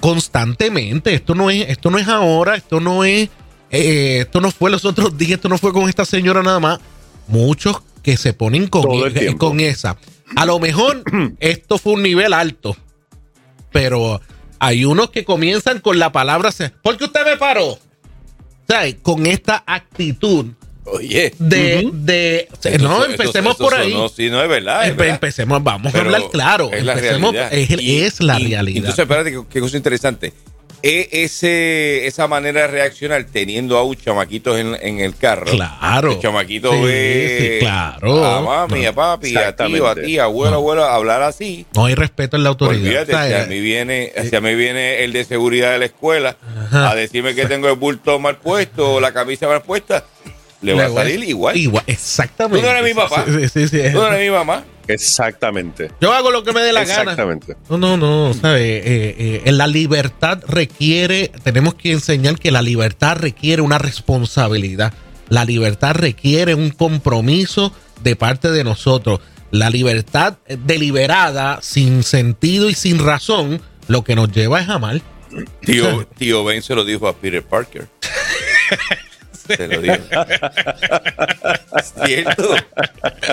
constantemente. 0.00 1.14
Esto 1.14 1.34
no 1.34 1.50
es, 1.50 1.68
esto 1.68 1.90
no 1.90 1.98
es 1.98 2.08
ahora, 2.08 2.54
esto 2.56 2.80
no 2.80 3.04
es 3.04 3.28
eh, 3.70 4.20
esto 4.20 4.40
no 4.40 4.50
fue 4.50 4.70
los 4.70 4.84
otros 4.84 5.16
días, 5.18 5.32
esto 5.32 5.48
no 5.48 5.58
fue 5.58 5.72
con 5.72 5.88
esta 5.88 6.04
señora 6.04 6.42
nada 6.42 6.60
más. 6.60 6.80
Muchos 7.26 7.82
que 8.02 8.16
se 8.16 8.32
ponen 8.32 8.68
con, 8.68 8.84
e-, 9.14 9.36
con 9.36 9.60
esa. 9.60 9.98
A 10.36 10.46
lo 10.46 10.58
mejor 10.58 11.02
esto 11.40 11.78
fue 11.78 11.94
un 11.94 12.02
nivel 12.02 12.32
alto, 12.32 12.76
pero 13.70 14.20
hay 14.58 14.84
unos 14.84 15.10
que 15.10 15.24
comienzan 15.24 15.80
con 15.80 15.98
la 15.98 16.12
palabra, 16.12 16.50
porque 16.82 17.04
usted 17.04 17.24
me 17.24 17.36
paró. 17.36 17.78
Con 19.02 19.26
esta 19.26 19.64
actitud. 19.66 20.46
Oye. 20.84 21.34
De, 21.38 21.88
de 21.92 22.48
no, 22.80 23.04
empecemos 23.04 23.56
por 23.56 23.74
ahí. 23.74 23.92
No, 23.92 24.08
sí, 24.08 24.30
no 24.30 24.42
es 24.42 24.48
verdad. 24.48 24.86
Empecemos, 24.86 25.62
vamos 25.62 25.94
a 25.94 26.00
hablar 26.00 26.22
claro. 26.30 26.70
Es 26.72 26.84
la 26.84 26.94
realidad. 26.94 27.52
Es, 27.52 28.20
la 28.20 28.38
realidad. 28.38 28.66
Entonces, 28.66 28.98
espérate, 28.98 29.38
qué 29.50 29.60
cosa 29.60 29.76
interesante 29.76 30.32
ese, 30.82 32.06
esa 32.06 32.28
manera 32.28 32.62
de 32.62 32.66
reaccionar 32.68 33.24
teniendo 33.24 33.76
a 33.76 33.82
un 33.82 33.96
chamaquito 33.96 34.56
en, 34.56 34.76
el 35.00 35.16
carro. 35.16 35.46
Claro. 35.46 36.12
El 36.12 36.20
chamaquito 36.20 36.70
ve 36.82 37.58
claro. 37.60 38.24
a 38.24 38.40
mami, 38.40 38.86
a 38.86 38.92
papi, 38.92 39.36
a 39.36 39.54
tío, 39.54 39.86
a 39.86 39.94
ti, 39.94 40.18
abuelo, 40.18 40.56
abuelo, 40.56 40.84
hablar 40.84 41.22
así. 41.22 41.66
No 41.74 41.86
hay 41.86 41.94
respeto 41.94 42.36
en 42.36 42.44
la 42.44 42.50
autoridad. 42.50 43.02
Olvídate, 43.02 43.28
si 43.28 43.34
a 43.34 43.46
mí 43.46 43.60
viene, 43.60 44.12
si 44.28 44.34
a 44.34 44.40
mí 44.40 44.54
viene 44.54 45.04
el 45.04 45.12
de 45.12 45.24
seguridad 45.24 45.72
de 45.72 45.78
la 45.78 45.84
escuela 45.86 46.36
a 46.72 46.94
decirme 46.94 47.34
que 47.34 47.46
tengo 47.46 47.68
el 47.68 47.76
bulto 47.76 48.18
mal 48.18 48.36
puesto 48.36 48.94
o 48.94 49.00
la 49.00 49.12
camisa 49.12 49.48
mal 49.48 49.62
puesta, 49.62 50.04
le 50.60 50.74
va 50.74 50.86
a 50.86 50.92
salir 50.92 51.22
igual. 51.24 51.56
Igual, 51.56 51.84
exactamente. 51.86 52.60
Tú 52.60 52.66
no 52.66 52.78
eres 52.78 52.84
mi 52.84 52.94
papá. 52.94 53.24
Sí, 53.26 53.68
sí, 53.68 53.78
Tú 53.92 53.98
no 53.98 54.06
eres 54.08 54.20
mi 54.20 54.30
mamá. 54.30 54.64
Exactamente. 54.88 55.90
Yo 56.00 56.12
hago 56.12 56.30
lo 56.30 56.42
que 56.42 56.52
me 56.52 56.60
dé 56.60 56.72
la 56.72 56.84
gana. 56.84 57.02
Exactamente. 57.02 57.56
No, 57.68 57.76
no, 57.76 57.96
no. 57.96 58.32
¿sabe? 58.34 58.78
Eh, 58.78 59.42
eh, 59.44 59.52
la 59.52 59.66
libertad 59.66 60.42
requiere, 60.48 61.30
tenemos 61.44 61.74
que 61.74 61.92
enseñar 61.92 62.38
que 62.38 62.50
la 62.50 62.62
libertad 62.62 63.16
requiere 63.18 63.62
una 63.62 63.78
responsabilidad. 63.78 64.94
La 65.28 65.44
libertad 65.44 65.94
requiere 65.94 66.54
un 66.54 66.70
compromiso 66.70 67.72
de 68.02 68.16
parte 68.16 68.50
de 68.50 68.64
nosotros. 68.64 69.20
La 69.50 69.70
libertad 69.70 70.38
deliberada, 70.64 71.60
sin 71.62 72.02
sentido 72.02 72.70
y 72.70 72.74
sin 72.74 72.98
razón, 72.98 73.60
lo 73.88 74.04
que 74.04 74.16
nos 74.16 74.32
lleva 74.32 74.60
es 74.60 74.68
a 74.68 74.78
mal. 74.78 75.02
Tío, 75.60 76.06
tío 76.16 76.44
Ben 76.44 76.62
se 76.62 76.74
lo 76.74 76.84
dijo 76.84 77.06
a 77.06 77.14
Peter 77.14 77.42
Parker. 77.42 77.88
Se 79.56 79.68
lo 79.68 79.80
digo. 79.80 79.96
cierto. 82.04 82.54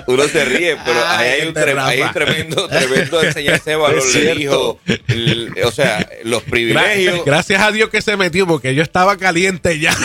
Uno 0.07 0.23
se 0.27 0.45
ríe, 0.45 0.77
pero 0.85 1.05
ahí 1.05 1.29
hay, 1.29 1.47
un, 1.47 1.53
tremendo, 1.53 2.67
tremendo 2.67 3.23
enseñanza 3.23 3.69
de 3.71 3.75
valor. 3.75 4.03
Le 4.13 4.35
dijo, 4.35 4.79
o 5.63 5.71
sea, 5.71 6.07
los 6.23 6.43
privilegios. 6.43 7.25
Gracias 7.25 7.61
a 7.61 7.71
Dios 7.71 7.89
que 7.89 8.01
se 8.01 8.15
metió, 8.17 8.47
porque 8.47 8.75
yo 8.75 8.83
estaba 8.83 9.17
caliente 9.17 9.79
ya. 9.79 9.95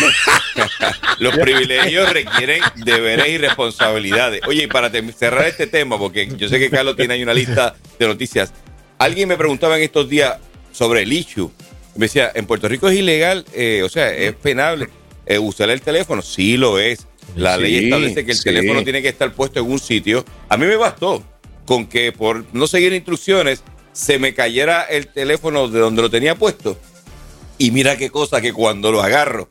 los 1.18 1.36
privilegios 1.36 2.12
requieren 2.12 2.62
deberes 2.76 3.28
y 3.28 3.38
responsabilidades. 3.38 4.42
Oye, 4.46 4.64
y 4.64 4.66
para 4.66 4.90
cerrar 5.12 5.46
este 5.46 5.66
tema, 5.66 5.98
porque 5.98 6.28
yo 6.36 6.48
sé 6.48 6.58
que 6.58 6.70
Carlos 6.70 6.96
tiene 6.96 7.14
ahí 7.14 7.22
una 7.22 7.34
lista 7.34 7.74
de 7.98 8.06
noticias. 8.06 8.52
Alguien 8.98 9.28
me 9.28 9.36
preguntaba 9.36 9.76
en 9.76 9.82
estos 9.82 10.08
días 10.08 10.38
sobre 10.72 11.02
el 11.02 11.12
issue. 11.12 11.50
Me 11.96 12.06
decía, 12.06 12.30
¿en 12.34 12.46
Puerto 12.46 12.68
Rico 12.68 12.88
es 12.88 12.98
ilegal? 12.98 13.44
Eh, 13.52 13.82
o 13.84 13.88
sea, 13.88 14.14
¿es 14.14 14.34
penable 14.34 14.88
eh, 15.30 15.38
usar 15.38 15.70
el 15.70 15.80
teléfono? 15.80 16.22
Sí 16.22 16.56
lo 16.56 16.78
es. 16.80 17.06
La 17.36 17.56
ley 17.56 17.84
establece 17.84 18.24
que 18.24 18.32
el 18.32 18.42
teléfono 18.42 18.82
tiene 18.82 19.00
que 19.00 19.08
estar 19.08 19.32
puesto 19.32 19.60
en 19.60 19.70
un 19.70 19.78
sitio. 19.78 20.24
A 20.48 20.56
mí 20.56 20.66
me 20.66 20.74
bastó 20.74 21.22
con 21.66 21.86
que 21.86 22.10
por 22.10 22.44
no 22.52 22.66
seguir 22.66 22.92
instrucciones 22.92 23.62
se 23.92 24.18
me 24.18 24.34
cayera 24.34 24.82
el 24.82 25.06
teléfono 25.06 25.68
de 25.68 25.78
donde 25.78 26.02
lo 26.02 26.10
tenía 26.10 26.34
puesto. 26.34 26.76
Y 27.58 27.70
mira 27.70 27.96
qué 27.96 28.10
cosa 28.10 28.40
que 28.40 28.52
cuando 28.52 28.90
lo 28.90 29.02
agarro 29.02 29.48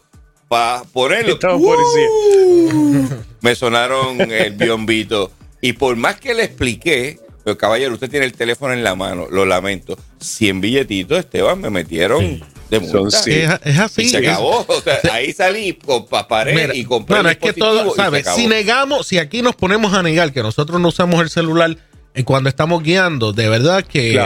para 0.50 0.84
ponerlo, 0.84 1.40
¡uh! 1.56 3.08
me 3.42 3.56
sonaron 3.56 4.20
el 4.20 4.52
biombito. 4.56 5.32
Y 5.62 5.74
por 5.74 5.96
más 5.96 6.20
que 6.20 6.34
le 6.34 6.44
expliqué, 6.44 7.20
pero 7.44 7.58
caballero, 7.58 7.94
usted 7.94 8.10
tiene 8.10 8.26
el 8.26 8.34
teléfono 8.34 8.74
en 8.74 8.84
la 8.84 8.96
mano, 8.96 9.28
lo 9.30 9.46
lamento. 9.46 9.98
100 10.20 10.62
billetitos, 10.62 11.20
Esteban, 11.20 11.60
me 11.62 11.70
metieron 11.70 12.42
de 12.70 12.80
multa. 12.80 13.20
Es, 13.26 13.80
así. 13.80 14.10
se 14.10 14.18
acabó. 14.18 14.66
O 14.68 14.82
sea, 14.82 15.00
ahí 15.12 15.34
salí, 15.34 15.78
paré 16.28 16.72
y 16.76 16.84
compré 16.84 17.16
Bueno, 17.16 17.30
es 17.30 17.38
que 17.38 17.54
todo, 17.54 17.96
¿sabes? 17.96 18.28
Si 18.36 18.48
negamos, 18.48 19.08
si 19.08 19.18
aquí 19.18 19.42
nos 19.42 19.56
ponemos 19.56 19.94
a 19.94 20.04
negar 20.04 20.34
que 20.34 20.44
nosotros 20.44 20.80
no 20.80 20.90
usamos 20.90 21.22
el 21.22 21.30
celular 21.30 21.78
eh, 22.14 22.24
cuando 22.24 22.50
estamos 22.50 22.84
guiando, 22.84 23.34
de 23.34 23.50
verdad 23.50 23.84
que, 23.84 24.20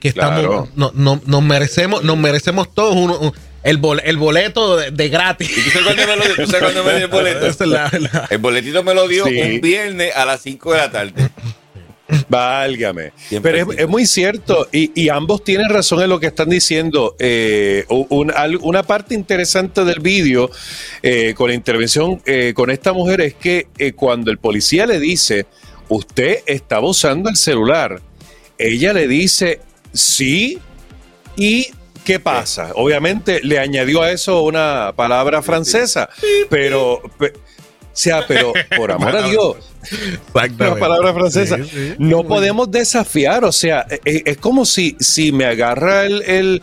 que, 0.00 0.08
estamos, 0.08 0.68
no, 0.76 0.92
no, 0.94 1.20
nos 1.24 1.42
merecemos, 1.42 2.02
nos 2.02 2.16
merecemos 2.16 2.74
todos 2.74 2.96
un, 2.96 3.32
el, 3.62 3.80
el 4.04 4.16
boleto 4.16 4.76
de, 4.76 5.08
gratis. 5.08 5.50
¿Y 5.56 5.62
tú 5.62 5.70
sabes 5.70 5.84
cuándo 5.84 6.06
me 6.06 6.16
lo 6.16 6.24
dio? 6.24 6.36
¿Tú 6.36 6.46
sabes 6.46 6.62
cuándo 6.62 6.84
me 6.84 6.94
dio 6.94 7.04
el 7.04 7.10
boleto? 7.10 7.46
El 8.30 8.38
boletito 8.38 8.82
me 8.82 8.94
lo 8.94 9.08
dio 9.08 9.24
un 9.24 9.60
viernes 9.60 10.14
a 10.14 10.24
las 10.24 10.40
5 10.42 10.72
de 10.72 10.78
la 10.78 10.90
tarde. 10.90 11.30
Válgame. 12.28 13.12
Pero 13.42 13.72
es, 13.72 13.88
muy 13.88 14.06
cierto 14.06 14.68
y, 14.72 15.08
ambos 15.08 15.42
tienen 15.44 15.68
razón 15.68 16.02
en 16.02 16.10
lo 16.10 16.20
que 16.20 16.26
están 16.26 16.48
diciendo. 16.48 17.16
Eh, 17.18 17.84
una 17.88 18.82
parte 18.82 19.14
interesante 19.14 19.84
del 19.84 20.00
vídeo 20.00 20.50
eh, 21.02 21.34
con 21.36 21.48
la 21.48 21.54
intervención 21.54 22.20
eh, 22.24 22.52
con 22.54 22.70
esta 22.70 22.92
mujer 22.92 23.20
es 23.20 23.34
que 23.34 23.66
cuando 23.94 24.30
el 24.30 24.38
policía 24.38 24.86
le 24.86 25.00
dice, 25.00 25.46
usted 25.88 26.40
estaba 26.46 26.88
usando 26.88 27.28
el 27.28 27.36
celular, 27.36 28.00
ella 28.58 28.92
le 28.92 29.08
dice, 29.08 29.60
sí, 29.92 30.58
y 31.36 31.68
¿qué 32.04 32.20
pasa? 32.20 32.70
Obviamente 32.74 33.40
le 33.42 33.58
añadió 33.58 34.02
a 34.02 34.12
eso 34.12 34.42
una 34.42 34.92
palabra 34.94 35.42
francesa, 35.42 36.08
pero... 36.48 37.02
O 37.96 37.98
sea, 37.98 38.26
pero 38.28 38.52
por 38.76 38.92
amor 38.92 39.16
a 39.16 39.26
Dios, 39.26 39.56
una 40.58 40.76
palabra 40.76 41.14
francesa, 41.14 41.56
no 41.96 42.24
podemos 42.24 42.70
desafiar, 42.70 43.42
o 43.42 43.52
sea, 43.52 43.86
e, 43.88 44.00
e, 44.04 44.22
es, 44.26 44.36
como 44.36 44.66
si, 44.66 44.98
si 45.00 45.32
me 45.32 45.46
agarra 45.46 46.04
el, 46.04 46.62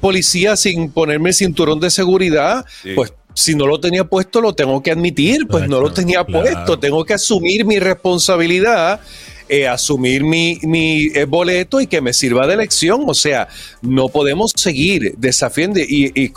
policía 0.00 0.56
sin 0.56 0.90
ponerme 0.90 1.28
el 1.28 1.34
cinturón 1.34 1.80
de 1.80 1.90
seguridad, 1.90 2.64
pues 2.94 3.12
si 3.34 3.54
no 3.54 3.66
lo 3.66 3.78
tenía 3.78 4.04
puesto, 4.04 4.40
lo 4.40 4.54
tengo 4.54 4.82
que 4.82 4.90
admitir, 4.90 5.46
pues 5.46 5.68
no 5.68 5.82
lo 5.82 5.92
tenía 5.92 6.24
puesto, 6.24 6.78
tengo 6.78 7.04
que 7.04 7.12
asumir 7.12 7.66
mi 7.66 7.78
responsabilidad 7.78 9.00
eh, 9.52 9.66
asumir 9.66 10.22
mi, 10.22 10.60
mi 10.62 11.08
eh, 11.12 11.24
boleto 11.24 11.80
y 11.80 11.88
que 11.88 12.00
me 12.00 12.12
sirva 12.12 12.46
de 12.46 12.54
elección. 12.54 13.02
O 13.08 13.14
sea, 13.14 13.48
no 13.82 14.08
podemos 14.08 14.52
seguir 14.54 15.14
desafiando. 15.18 15.80
Y, 15.80 16.32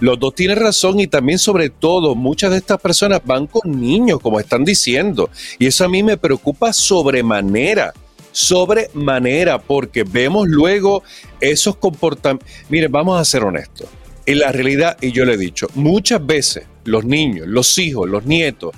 los 0.00 0.20
dos 0.20 0.34
tienen 0.34 0.58
razón 0.58 1.00
y 1.00 1.06
también 1.06 1.38
sobre 1.38 1.70
todo 1.70 2.14
muchas 2.14 2.50
de 2.50 2.58
estas 2.58 2.78
personas 2.78 3.22
van 3.24 3.46
con 3.46 3.80
niños, 3.80 4.20
como 4.20 4.38
están 4.38 4.66
diciendo. 4.66 5.30
Y 5.58 5.66
eso 5.66 5.86
a 5.86 5.88
mí 5.88 6.02
me 6.02 6.18
preocupa 6.18 6.74
sobremanera 6.74 7.94
sobremanera, 8.32 9.58
porque 9.58 10.04
vemos 10.04 10.46
luego 10.46 11.02
esos 11.40 11.76
comportamientos. 11.76 12.46
Miren, 12.68 12.92
vamos 12.92 13.18
a 13.18 13.24
ser 13.24 13.44
honestos. 13.44 13.88
En 14.26 14.40
la 14.40 14.52
realidad, 14.52 14.98
y 15.00 15.10
yo 15.10 15.24
le 15.24 15.34
he 15.34 15.38
dicho, 15.38 15.68
muchas 15.74 16.24
veces 16.26 16.64
los 16.84 17.06
niños, 17.06 17.46
los 17.48 17.78
hijos, 17.78 18.06
los 18.10 18.26
nietos, 18.26 18.74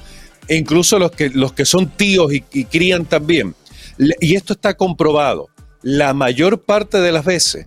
e 0.49 0.57
incluso 0.57 0.99
los 0.99 1.13
que, 1.13 1.29
los 1.31 1.53
que 1.53 1.65
son 1.65 1.91
tíos 1.91 2.33
y, 2.33 2.41
crían 2.65 3.05
también. 3.05 3.55
Y 4.21 4.35
esto 4.35 4.55
está 4.55 4.75
comprobado. 4.75 5.49
La 5.83 6.15
mayor 6.15 6.63
parte 6.63 6.99
de 7.01 7.13
las 7.13 7.25
veces 7.25 7.67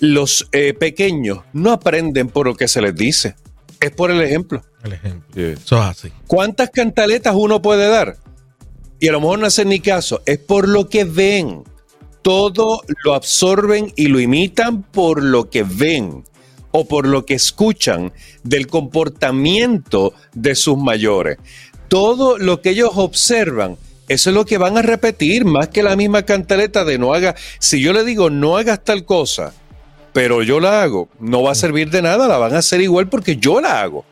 los 0.00 0.46
eh, 0.52 0.74
pequeños 0.74 1.40
no 1.52 1.72
aprenden 1.72 2.28
por 2.28 2.46
lo 2.46 2.54
que 2.54 2.68
se 2.68 2.82
les 2.82 2.94
dice. 2.94 3.36
Es 3.80 3.92
por 3.92 4.10
el 4.10 4.20
ejemplo. 4.20 4.62
El 4.84 4.94
ejemplo. 4.94 5.42
Eso 5.42 5.76
es 5.76 5.84
así. 5.84 6.12
¿Cuántas 6.26 6.70
cantaletas 6.70 7.34
uno 7.36 7.62
puede 7.62 7.88
dar? 7.88 8.16
Y 8.98 9.08
a 9.08 9.12
lo 9.12 9.20
mejor 9.20 9.38
no 9.38 9.46
hacen 9.46 9.68
ni 9.68 9.80
caso. 9.80 10.22
Es 10.26 10.38
por 10.38 10.68
lo 10.68 10.88
que 10.88 11.04
ven. 11.04 11.62
Todo 12.22 12.82
lo 13.04 13.14
absorben 13.14 13.92
y 13.94 14.08
lo 14.08 14.18
imitan 14.18 14.82
por 14.82 15.22
lo 15.22 15.48
que 15.48 15.62
ven 15.62 16.24
o 16.72 16.86
por 16.86 17.06
lo 17.06 17.24
que 17.24 17.34
escuchan 17.34 18.12
del 18.42 18.66
comportamiento 18.66 20.12
de 20.34 20.54
sus 20.56 20.76
mayores 20.76 21.38
todo 21.88 22.38
lo 22.38 22.60
que 22.62 22.70
ellos 22.70 22.90
observan, 22.94 23.76
eso 24.08 24.30
es 24.30 24.34
lo 24.34 24.44
que 24.44 24.58
van 24.58 24.78
a 24.78 24.82
repetir, 24.82 25.44
más 25.44 25.68
que 25.68 25.82
la 25.82 25.96
misma 25.96 26.22
cantaleta 26.22 26.84
de 26.84 26.98
no 26.98 27.12
haga. 27.12 27.34
Si 27.58 27.80
yo 27.80 27.92
le 27.92 28.04
digo 28.04 28.30
no 28.30 28.56
hagas 28.56 28.82
tal 28.84 29.04
cosa, 29.04 29.52
pero 30.12 30.42
yo 30.42 30.60
la 30.60 30.82
hago, 30.82 31.08
no 31.18 31.42
va 31.42 31.52
a 31.52 31.54
servir 31.54 31.90
de 31.90 32.02
nada, 32.02 32.28
la 32.28 32.38
van 32.38 32.54
a 32.54 32.58
hacer 32.58 32.80
igual 32.80 33.08
porque 33.08 33.36
yo 33.36 33.60
la 33.60 33.82
hago. 33.82 34.04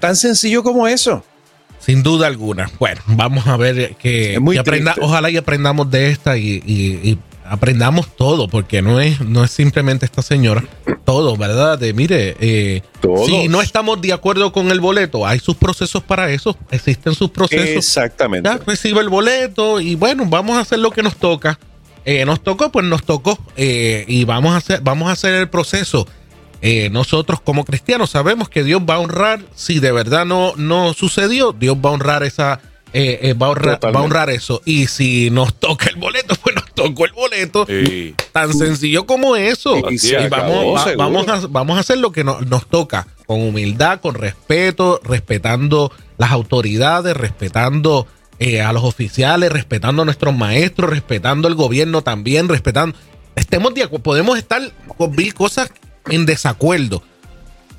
Tan 0.00 0.16
sencillo 0.16 0.62
como 0.62 0.86
eso. 0.88 1.24
Sin 1.78 2.02
duda 2.02 2.28
alguna. 2.28 2.70
Bueno, 2.78 3.00
vamos 3.06 3.46
a 3.46 3.56
ver 3.56 3.96
que, 3.96 4.38
aprenda, 4.58 4.94
ojalá 5.00 5.30
y 5.30 5.36
aprendamos 5.36 5.90
de 5.90 6.10
esta 6.10 6.38
y 6.38 7.18
aprendamos 7.52 8.16
todo, 8.16 8.48
porque 8.48 8.80
no 8.80 8.98
es, 8.98 9.20
no 9.20 9.44
es 9.44 9.50
simplemente 9.50 10.06
esta 10.06 10.22
señora, 10.22 10.64
todo, 11.04 11.36
¿verdad? 11.36 11.78
De 11.78 11.92
mire, 11.92 12.34
eh, 12.40 12.80
si 13.26 13.46
no 13.48 13.60
estamos 13.60 14.00
de 14.00 14.14
acuerdo 14.14 14.54
con 14.54 14.70
el 14.70 14.80
boleto, 14.80 15.26
hay 15.26 15.38
sus 15.38 15.56
procesos 15.56 16.02
para 16.02 16.30
eso, 16.30 16.56
existen 16.70 17.14
sus 17.14 17.28
procesos. 17.28 17.68
Exactamente. 17.68 18.48
Ya 18.48 18.58
recibe 18.66 19.00
el 19.00 19.10
boleto 19.10 19.82
y 19.82 19.96
bueno, 19.96 20.24
vamos 20.24 20.56
a 20.56 20.60
hacer 20.60 20.78
lo 20.78 20.92
que 20.92 21.02
nos 21.02 21.16
toca. 21.16 21.58
Eh, 22.06 22.24
nos 22.24 22.42
tocó, 22.42 22.72
pues 22.72 22.86
nos 22.86 23.04
tocó 23.04 23.38
eh, 23.54 24.06
y 24.08 24.24
vamos 24.24 24.54
a 24.54 24.56
hacer, 24.56 24.80
vamos 24.80 25.10
a 25.10 25.12
hacer 25.12 25.34
el 25.34 25.50
proceso. 25.50 26.08
nosotros 26.90 27.42
como 27.42 27.66
cristianos 27.66 28.08
sabemos 28.08 28.48
que 28.48 28.64
Dios 28.64 28.80
va 28.88 28.94
a 28.94 28.98
honrar, 28.98 29.42
si 29.54 29.78
de 29.78 29.92
verdad 29.92 30.24
no, 30.24 30.54
no 30.56 30.94
sucedió, 30.94 31.52
Dios 31.52 31.76
va 31.76 31.90
a 31.90 31.92
honrar 31.92 32.22
esa, 32.22 32.60
va, 32.94 33.46
a 33.46 34.02
honrar, 34.02 34.30
eso. 34.30 34.62
Y 34.64 34.86
si 34.86 35.30
nos 35.30 35.54
toca 35.54 35.90
el 35.90 35.96
boleto, 35.96 36.34
pues 36.42 36.51
tocó 36.74 37.04
el 37.04 37.12
boleto. 37.12 37.66
Tan 38.32 38.52
sencillo 38.52 39.06
como 39.06 39.36
eso. 39.36 39.76
Y, 39.90 40.28
vamos, 40.28 40.96
vamos, 40.96 41.28
a, 41.28 41.46
vamos 41.48 41.76
a 41.76 41.80
hacer 41.80 41.98
lo 41.98 42.12
que 42.12 42.24
nos 42.24 42.66
toca, 42.68 43.06
con 43.26 43.40
humildad, 43.42 44.00
con 44.00 44.14
respeto, 44.14 45.00
respetando 45.04 45.92
las 46.18 46.30
autoridades, 46.30 47.16
respetando 47.16 48.06
eh, 48.38 48.60
a 48.60 48.72
los 48.72 48.84
oficiales, 48.84 49.52
respetando 49.52 50.02
a 50.02 50.04
nuestros 50.04 50.36
maestros, 50.36 50.90
respetando 50.90 51.48
el 51.48 51.54
gobierno 51.54 52.02
también, 52.02 52.48
respetando. 52.48 52.96
Estemos 53.36 53.74
de 53.74 53.86
podemos 53.88 54.38
estar 54.38 54.60
con 54.96 55.14
mil 55.14 55.32
cosas 55.32 55.70
en 56.10 56.26
desacuerdo, 56.26 57.02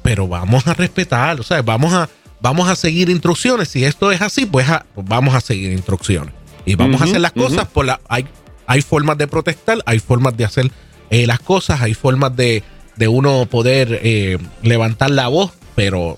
pero 0.02 0.28
vamos 0.28 0.68
a 0.68 0.74
respetar, 0.74 1.40
o 1.40 1.44
sea, 1.44 1.62
vamos 1.62 1.94
a, 1.94 2.10
vamos 2.42 2.70
a 2.70 2.76
seguir 2.76 3.10
instrucciones. 3.10 3.70
Si 3.70 3.84
esto 3.84 4.12
es 4.12 4.22
así, 4.22 4.46
pues, 4.46 4.68
vamos 4.96 5.36
a 5.36 5.42
seguir 5.42 5.72
instrucciones. 5.72 6.34
Y 6.66 6.76
vamos 6.76 7.02
a 7.02 7.06
hacer 7.06 7.20
las 7.20 7.34
cosas 7.34 7.68
por 7.68 7.86
la. 7.86 8.00
Hay, 8.08 8.26
hay 8.68 8.82
formas 8.82 9.18
de 9.18 9.28
protestar, 9.28 9.80
hay 9.86 10.00
formas 10.00 10.36
de 10.38 10.46
hacer 10.46 10.72
eh, 11.10 11.28
las 11.28 11.40
cosas, 11.40 11.82
hay 11.82 11.94
formas 11.94 12.36
de, 12.36 12.64
uno 13.08 13.46
poder 13.46 14.00
eh, 14.04 14.38
levantar 14.62 15.12
la 15.12 15.28
voz, 15.28 15.52
pero 15.76 16.18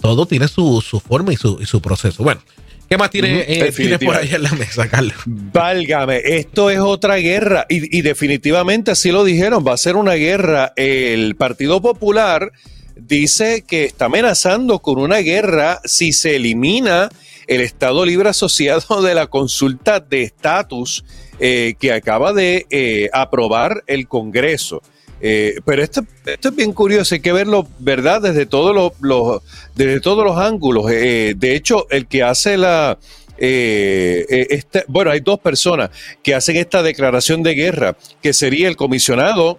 todo 0.00 0.26
tiene 0.26 0.48
su, 0.48 0.80
forma 1.06 1.32
y 1.32 1.36
su, 1.36 1.58
y 1.60 1.66
su, 1.66 1.80
proceso. 1.80 2.22
Bueno, 2.22 2.40
¿qué 2.88 2.96
más 2.96 3.10
tiene, 3.10 3.44
eh, 3.46 3.98
por 4.04 4.16
ahí 4.16 4.30
en 4.32 4.42
la 4.42 4.52
mesa, 4.52 4.88
Carlos? 4.88 5.16
Válgame, 5.26 6.20
esto 6.24 6.70
es 6.70 6.78
otra 6.78 7.16
guerra 7.16 7.66
y, 7.68 7.96
y 7.96 8.02
definitivamente 8.02 8.90
así 8.90 9.10
lo 9.10 9.24
dijeron, 9.24 9.64
va 9.66 9.74
a 9.74 9.76
ser 9.76 9.96
una 9.96 10.14
guerra. 10.14 10.72
El 10.76 11.36
Partido 11.36 11.82
Popular 11.82 12.52
dice 12.96 13.64
que 13.66 13.84
está 13.84 14.06
amenazando 14.06 14.80
con 14.80 14.98
una 14.98 15.18
guerra 15.18 15.80
si 15.84 16.12
se 16.12 16.36
elimina 16.36 17.08
el 17.46 17.60
Estado 17.60 18.04
Libre 18.04 18.30
Asociado 18.30 19.02
de 19.02 19.14
la 19.14 19.26
consulta 19.26 20.00
de 20.00 20.22
estatus 20.22 21.04
eh, 21.40 21.74
que 21.78 21.92
acaba 21.92 22.32
de 22.32 22.66
eh, 22.70 23.10
aprobar 23.12 23.82
el 23.86 24.06
Congreso. 24.06 24.82
Eh, 25.20 25.54
pero 25.64 25.82
esto, 25.82 26.04
esto 26.26 26.48
es 26.48 26.56
bien 26.56 26.72
curioso, 26.72 27.14
hay 27.14 27.20
que 27.20 27.32
verlo, 27.32 27.66
¿verdad? 27.78 28.20
Desde 28.22 28.46
todos 28.46 28.92
los, 29.00 29.42
desde 29.74 30.00
todos 30.00 30.24
los 30.24 30.36
ángulos. 30.36 30.86
De 30.86 31.54
hecho, 31.54 31.86
el 31.90 32.06
que 32.06 32.22
hace 32.22 32.58
la... 32.58 32.98
este, 33.38 34.84
bueno, 34.86 35.10
hay 35.10 35.20
dos 35.20 35.40
personas 35.40 35.90
que 36.22 36.34
hacen 36.34 36.56
esta 36.56 36.82
declaración 36.82 37.42
de 37.42 37.54
guerra, 37.54 37.96
que 38.22 38.32
sería 38.32 38.68
el 38.68 38.76
comisionado 38.76 39.58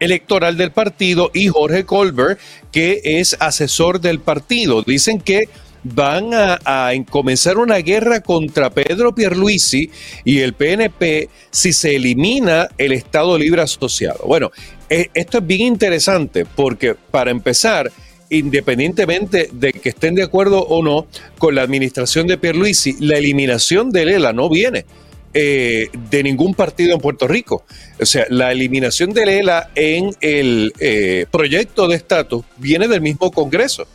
electoral 0.00 0.56
del 0.56 0.72
partido 0.72 1.30
y 1.32 1.48
Jorge 1.48 1.84
Colbert, 1.84 2.38
que 2.72 3.00
es 3.04 3.36
asesor 3.40 4.00
del 4.00 4.20
partido. 4.20 4.82
Dicen 4.82 5.20
que 5.20 5.48
van 5.84 6.30
a, 6.32 6.58
comenzar 7.08 7.58
una 7.58 7.76
guerra 7.76 8.20
contra 8.20 8.70
Pedro 8.70 9.14
Pierluisi 9.14 9.90
y 10.24 10.40
el 10.40 10.54
PNP 10.54 11.28
si 11.50 11.72
se 11.72 11.96
elimina 11.96 12.68
el 12.78 12.92
Estado 12.92 13.38
Libre 13.38 13.62
Asociado. 13.62 14.24
Bueno, 14.26 14.50
e, 14.88 15.10
esto 15.14 15.38
es 15.38 15.46
bien 15.46 15.60
interesante 15.60 16.46
porque 16.46 16.94
para 16.94 17.30
empezar, 17.30 17.92
independientemente 18.30 19.50
de 19.52 19.72
que 19.74 19.90
estén 19.90 20.14
de 20.14 20.22
acuerdo 20.22 20.60
o 20.60 20.82
no 20.82 21.06
con 21.38 21.54
la 21.54 21.62
administración 21.62 22.26
de 22.26 22.38
Pierluisi, 22.38 22.96
la 23.00 23.18
eliminación 23.18 23.90
de 23.90 24.06
Lela 24.06 24.32
no 24.32 24.48
viene. 24.48 24.86
Eh, 25.36 25.88
de 26.10 26.22
ningún 26.22 26.54
partido 26.54 26.94
en 26.94 27.00
Puerto 27.00 27.26
Rico. 27.26 27.64
O 28.00 28.06
sea, 28.06 28.24
la 28.30 28.52
eliminación 28.52 29.12
de 29.12 29.26
Lela 29.26 29.68
en 29.74 30.14
el 30.20 30.72
eh, 30.78 31.26
proyecto 31.28 31.88
de 31.88 31.96
estatus 31.96 32.44
viene 32.56 32.86
del 32.86 33.00
mismo 33.00 33.32
Congreso. 33.32 33.88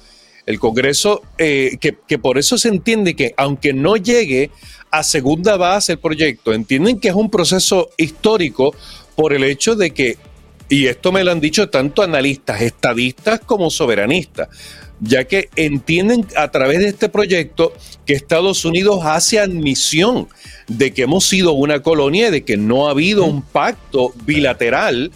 El 0.50 0.60
Congreso, 0.60 1.22
eh, 1.38 1.78
que, 1.80 2.18
por 2.18 2.40
eso 2.40 2.58
se 2.58 2.70
entiende 2.70 3.16
que 3.16 3.36
aunque 3.38 3.72
no 3.72 3.98
llegue 3.98 4.50
a 4.90 5.04
segunda 5.04 5.58
base 5.58 5.92
el 5.92 6.00
proyecto, 6.00 6.54
entienden 6.54 7.00
que 7.00 7.10
es 7.10 7.14
un 7.14 7.30
proceso 7.30 7.92
histórico 7.98 8.74
por 9.16 9.34
el 9.34 9.44
hecho 9.44 9.76
de 9.76 9.92
que, 9.92 10.18
y 10.68 10.88
esto 10.88 11.12
me 11.12 11.24
lo 11.24 11.32
han 11.32 11.40
dicho 11.40 11.70
tanto 11.70 12.02
analistas, 12.02 12.64
estadistas 12.64 13.42
como 13.42 13.70
soberanistas, 13.70 14.48
ya 15.00 15.26
que 15.26 15.50
entienden 15.56 16.26
a 16.36 16.50
través 16.50 16.80
de 16.80 16.88
este 16.88 17.10
proyecto 17.10 17.72
que 18.08 18.14
Estados 18.14 18.66
Unidos 18.66 19.02
hace 19.04 19.40
admisión 19.40 20.30
de 20.68 20.96
que 20.96 21.04
hemos 21.04 21.26
sido 21.26 21.52
una 21.52 21.84
colonia 21.84 22.30
y 22.30 22.32
de 22.32 22.44
que 22.44 22.58
no 22.58 22.88
ha 22.88 22.92
habido 22.92 23.24
un 23.24 23.44
pacto 23.44 24.14
bilateral 24.26 25.12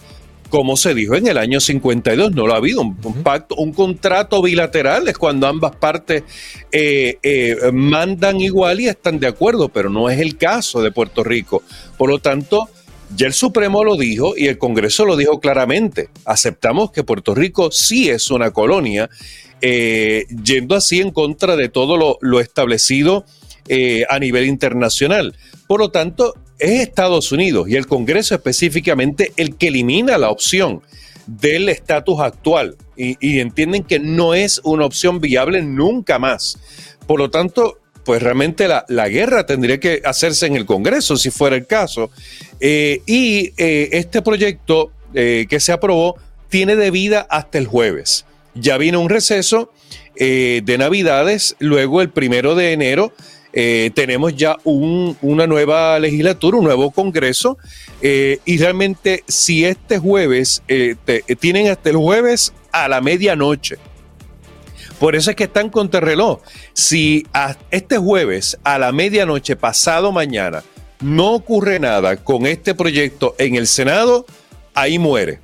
como 0.54 0.76
se 0.76 0.94
dijo 0.94 1.16
en 1.16 1.26
el 1.26 1.36
año 1.36 1.58
52, 1.58 2.30
no 2.30 2.46
lo 2.46 2.54
ha 2.54 2.58
habido. 2.58 2.80
Un, 2.80 2.94
pacto, 3.24 3.56
un 3.56 3.72
contrato 3.72 4.40
bilateral 4.40 5.08
es 5.08 5.18
cuando 5.18 5.48
ambas 5.48 5.74
partes 5.74 6.22
eh, 6.70 7.18
eh, 7.24 7.56
mandan 7.72 8.40
igual 8.40 8.80
y 8.80 8.86
están 8.86 9.18
de 9.18 9.26
acuerdo, 9.26 9.68
pero 9.68 9.90
no 9.90 10.08
es 10.08 10.20
el 10.20 10.36
caso 10.36 10.80
de 10.80 10.92
Puerto 10.92 11.24
Rico. 11.24 11.64
Por 11.98 12.08
lo 12.08 12.20
tanto, 12.20 12.68
ya 13.16 13.26
el 13.26 13.32
Supremo 13.32 13.82
lo 13.82 13.96
dijo 13.96 14.34
y 14.36 14.46
el 14.46 14.56
Congreso 14.56 15.04
lo 15.04 15.16
dijo 15.16 15.40
claramente. 15.40 16.08
Aceptamos 16.24 16.92
que 16.92 17.02
Puerto 17.02 17.34
Rico 17.34 17.72
sí 17.72 18.08
es 18.08 18.30
una 18.30 18.52
colonia, 18.52 19.10
eh, 19.60 20.24
yendo 20.44 20.76
así 20.76 21.00
en 21.00 21.10
contra 21.10 21.56
de 21.56 21.68
todo 21.68 22.16
lo, 22.20 22.38
establecido 22.38 23.24
a 24.08 24.18
nivel 24.20 24.46
internacional. 24.46 25.34
Por 25.66 25.80
lo 25.80 25.90
tanto, 25.90 26.34
es 26.58 26.80
Estados 26.80 27.32
Unidos 27.32 27.68
y 27.68 27.76
el 27.76 27.86
Congreso 27.86 28.34
específicamente 28.34 29.32
el 29.36 29.56
que 29.56 29.68
elimina 29.68 30.18
la 30.18 30.30
opción 30.30 30.82
del 31.26 31.68
estatus 31.68 32.20
actual 32.20 32.76
y, 32.96 33.40
entienden 33.40 33.82
que 33.82 33.98
no 33.98 34.34
es 34.34 34.60
una 34.62 34.84
opción 34.84 35.20
viable 35.20 35.62
nunca 35.62 36.18
más. 36.18 36.58
Por 37.06 37.18
lo 37.18 37.30
tanto, 37.30 37.78
pues 38.04 38.22
realmente 38.22 38.68
la, 38.68 39.08
guerra 39.08 39.46
tendría 39.46 39.80
que 39.80 40.02
hacerse 40.04 40.46
en 40.46 40.56
el 40.56 40.66
Congreso 40.66 41.16
si 41.16 41.30
fuera 41.30 41.56
el 41.56 41.66
caso. 41.66 42.10
Eh, 42.60 43.02
y 43.06 43.52
eh, 43.56 43.88
este 43.92 44.22
proyecto 44.22 44.92
eh, 45.14 45.46
que 45.48 45.60
se 45.60 45.72
aprobó 45.72 46.16
tiene 46.48 46.76
de 46.76 46.90
vida 46.90 47.26
hasta 47.30 47.58
el 47.58 47.66
jueves. 47.66 48.26
Ya 48.54 48.78
viene 48.78 48.98
un 48.98 49.08
receso 49.08 49.72
de 50.16 50.76
Navidades, 50.78 51.56
luego 51.58 52.00
el 52.00 52.08
primero 52.08 52.54
de 52.54 52.72
enero 52.72 53.12
eh, 53.56 53.92
tenemos 53.94 54.34
ya 54.34 54.56
una 54.64 55.46
nueva 55.46 55.96
legislatura, 56.00 56.58
un 56.58 56.64
nuevo 56.64 56.90
Congreso, 56.90 57.56
eh, 58.02 58.40
y 58.44 58.58
realmente 58.58 59.22
si 59.28 59.64
este 59.64 59.98
jueves, 59.98 60.64
eh, 60.66 60.96
tienen 61.38 61.68
hasta 61.68 61.90
el 61.90 61.96
jueves 61.96 62.52
a 62.72 62.88
la 62.88 63.00
medianoche. 63.00 63.76
Por 64.98 65.14
eso 65.14 65.30
es 65.30 65.36
que 65.36 65.44
están 65.44 65.70
contra 65.70 66.00
reloj. 66.00 66.40
Si 66.72 67.26
este 67.70 67.96
jueves 67.96 68.58
a 68.64 68.76
la 68.78 68.90
medianoche, 68.90 69.54
pasado 69.54 70.10
mañana, 70.10 70.64
no 71.00 71.34
ocurre 71.34 71.78
nada 71.78 72.16
con 72.16 72.46
este 72.46 72.74
proyecto 72.74 73.36
en 73.38 73.54
el 73.54 73.68
Senado, 73.68 74.26
ahí 74.74 74.98
muere. 74.98 75.38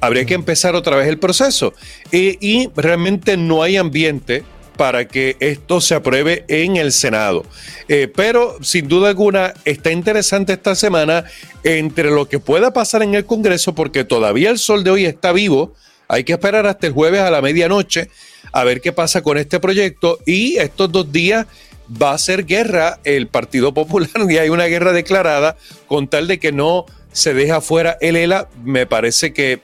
Habría 0.00 0.26
que 0.26 0.34
empezar 0.34 0.74
otra 0.74 0.96
vez 0.96 1.08
el 1.08 1.18
proceso. 1.18 1.72
y 2.12 2.68
realmente 2.76 3.38
no 3.38 3.62
hay 3.62 3.78
ambiente 3.78 4.44
para 4.76 5.08
que 5.08 5.36
esto 5.40 5.80
se 5.80 5.94
apruebe 5.94 6.44
en 6.48 6.76
el 6.76 6.92
Senado. 6.92 7.44
Eh, 7.88 8.10
pero 8.14 8.56
sin 8.62 8.88
duda 8.88 9.08
alguna 9.08 9.54
está 9.64 9.90
interesante 9.90 10.52
esta 10.52 10.74
semana 10.74 11.24
entre 11.64 12.10
lo 12.10 12.28
que 12.28 12.38
pueda 12.38 12.72
pasar 12.72 13.02
en 13.02 13.14
el 13.14 13.24
Congreso, 13.24 13.74
porque 13.74 14.04
todavía 14.04 14.50
el 14.50 14.58
sol 14.58 14.84
de 14.84 14.90
hoy 14.90 15.04
está 15.06 15.32
vivo. 15.32 15.74
Hay 16.08 16.24
que 16.24 16.34
esperar 16.34 16.66
hasta 16.66 16.86
el 16.86 16.92
jueves 16.92 17.20
a 17.20 17.30
la 17.30 17.42
medianoche 17.42 18.10
a 18.52 18.64
ver 18.64 18.80
qué 18.80 18.92
pasa 18.92 19.22
con 19.22 19.38
este 19.38 19.60
proyecto 19.60 20.18
y 20.24 20.56
estos 20.56 20.90
dos 20.90 21.10
días 21.10 21.46
va 21.90 22.12
a 22.12 22.18
ser 22.18 22.46
guerra 22.46 23.00
el 23.04 23.28
Partido 23.28 23.74
Popular 23.74 24.10
y 24.28 24.38
hay 24.38 24.48
una 24.48 24.64
guerra 24.64 24.92
declarada 24.92 25.56
con 25.86 26.08
tal 26.08 26.26
de 26.26 26.38
que 26.38 26.52
no 26.52 26.86
se 27.12 27.34
deja 27.34 27.60
fuera 27.60 27.96
el 28.00 28.16
ELA. 28.16 28.48
Me 28.64 28.86
parece 28.86 29.32
que 29.32 29.60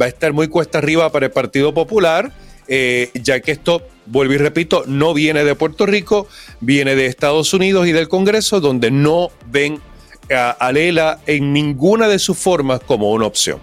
va 0.00 0.06
a 0.06 0.08
estar 0.08 0.32
muy 0.32 0.48
cuesta 0.48 0.78
arriba 0.78 1.10
para 1.10 1.26
el 1.26 1.32
Partido 1.32 1.74
Popular, 1.74 2.32
eh, 2.68 3.10
ya 3.14 3.40
que 3.40 3.52
esto 3.52 3.82
vuelvo 4.06 4.34
y 4.34 4.38
repito, 4.38 4.84
no 4.86 5.14
viene 5.14 5.44
de 5.44 5.54
Puerto 5.54 5.86
Rico, 5.86 6.26
viene 6.60 6.94
de 6.94 7.06
Estados 7.06 7.52
Unidos 7.54 7.86
y 7.86 7.92
del 7.92 8.08
Congreso, 8.08 8.60
donde 8.60 8.90
no 8.90 9.30
ven 9.46 9.80
a, 10.30 10.72
Lela 10.72 11.20
en 11.26 11.52
ninguna 11.52 12.08
de 12.08 12.18
sus 12.18 12.38
formas 12.38 12.80
como 12.80 13.10
una 13.12 13.26
opción. 13.26 13.58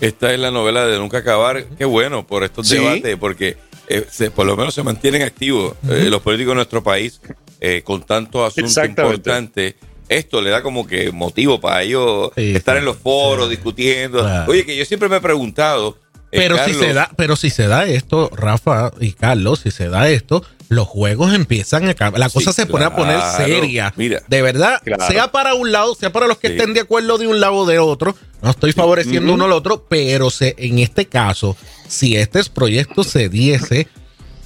Esta 0.00 0.32
es 0.32 0.38
la 0.38 0.50
novela 0.50 0.86
de 0.86 0.98
Nunca 0.98 1.18
Acabar. 1.18 1.64
Qué 1.76 1.84
bueno 1.84 2.26
por 2.26 2.44
estos 2.44 2.68
debates, 2.68 3.16
porque 3.16 3.56
eh, 3.88 4.30
por 4.34 4.46
lo 4.46 4.56
menos 4.56 4.74
se 4.74 4.82
mantienen 4.82 5.22
activos 5.22 5.74
eh, 5.88 6.06
los 6.08 6.22
políticos 6.22 6.52
de 6.52 6.56
nuestro 6.56 6.82
país 6.82 7.20
eh, 7.60 7.82
con 7.82 8.02
tantos 8.02 8.46
asuntos 8.46 8.84
importantes. 8.84 9.74
Esto 10.08 10.40
le 10.40 10.50
da 10.50 10.62
como 10.62 10.86
que 10.86 11.12
motivo 11.12 11.60
para 11.60 11.82
ellos 11.82 12.30
estar 12.36 12.78
en 12.78 12.86
los 12.86 12.96
foros 12.96 13.50
discutiendo. 13.50 14.26
Oye, 14.46 14.64
que 14.64 14.74
yo 14.74 14.84
siempre 14.86 15.08
me 15.08 15.16
he 15.16 15.20
preguntado 15.20 15.98
eh, 16.30 16.38
pero 16.38 16.62
si 16.64 16.74
se 16.74 16.92
da, 16.92 17.10
pero 17.16 17.36
si 17.36 17.50
se 17.50 17.66
da 17.66 17.86
esto, 17.86 18.30
Rafa 18.34 18.92
y 19.00 19.12
Carlos, 19.12 19.60
si 19.60 19.70
se 19.70 19.88
da 19.88 20.10
esto, 20.10 20.44
los 20.68 20.86
juegos 20.86 21.32
empiezan 21.32 21.88
a 21.88 21.94
cambiar. 21.94 22.20
La 22.20 22.28
cosa 22.28 22.52
se 22.52 22.66
pone 22.66 22.84
a 22.84 22.94
poner 22.94 23.20
seria. 23.36 23.92
Mira, 23.96 24.22
de 24.28 24.42
verdad, 24.42 24.82
sea 25.08 25.32
para 25.32 25.54
un 25.54 25.72
lado, 25.72 25.94
sea 25.94 26.12
para 26.12 26.26
los 26.26 26.38
que 26.38 26.48
estén 26.48 26.74
de 26.74 26.80
acuerdo 26.80 27.16
de 27.16 27.26
un 27.26 27.40
lado 27.40 27.54
o 27.54 27.66
de 27.66 27.78
otro. 27.78 28.14
No 28.42 28.50
estoy 28.50 28.72
favoreciendo 28.72 29.32
uno 29.32 29.46
al 29.46 29.52
otro, 29.52 29.86
pero 29.88 30.30
se, 30.30 30.54
en 30.58 30.78
este 30.78 31.06
caso, 31.06 31.56
si 31.88 32.16
este 32.16 32.44
proyecto 32.44 33.02
se 33.04 33.28
diese, 33.28 33.88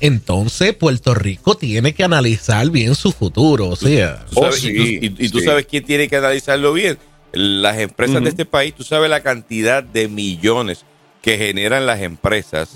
entonces 0.00 0.74
Puerto 0.74 1.14
Rico 1.14 1.56
tiene 1.56 1.92
que 1.94 2.04
analizar 2.04 2.70
bien 2.70 2.94
su 2.94 3.10
futuro. 3.10 3.68
O 3.68 3.76
sea, 3.76 4.24
oh, 4.34 4.50
y, 4.62 5.28
tú, 5.30 5.40
sabes 5.40 5.66
quién 5.66 5.84
tiene 5.84 6.08
que 6.08 6.16
analizarlo 6.16 6.72
bien. 6.72 6.96
Las 7.32 7.78
empresas 7.78 8.22
de 8.22 8.28
este 8.28 8.44
país, 8.44 8.74
tú 8.74 8.84
sabes 8.84 9.10
la 9.10 9.22
cantidad 9.22 9.82
de 9.82 10.06
millones 10.06 10.84
que 11.22 11.38
generan 11.38 11.86
las 11.86 12.00
empresas 12.00 12.70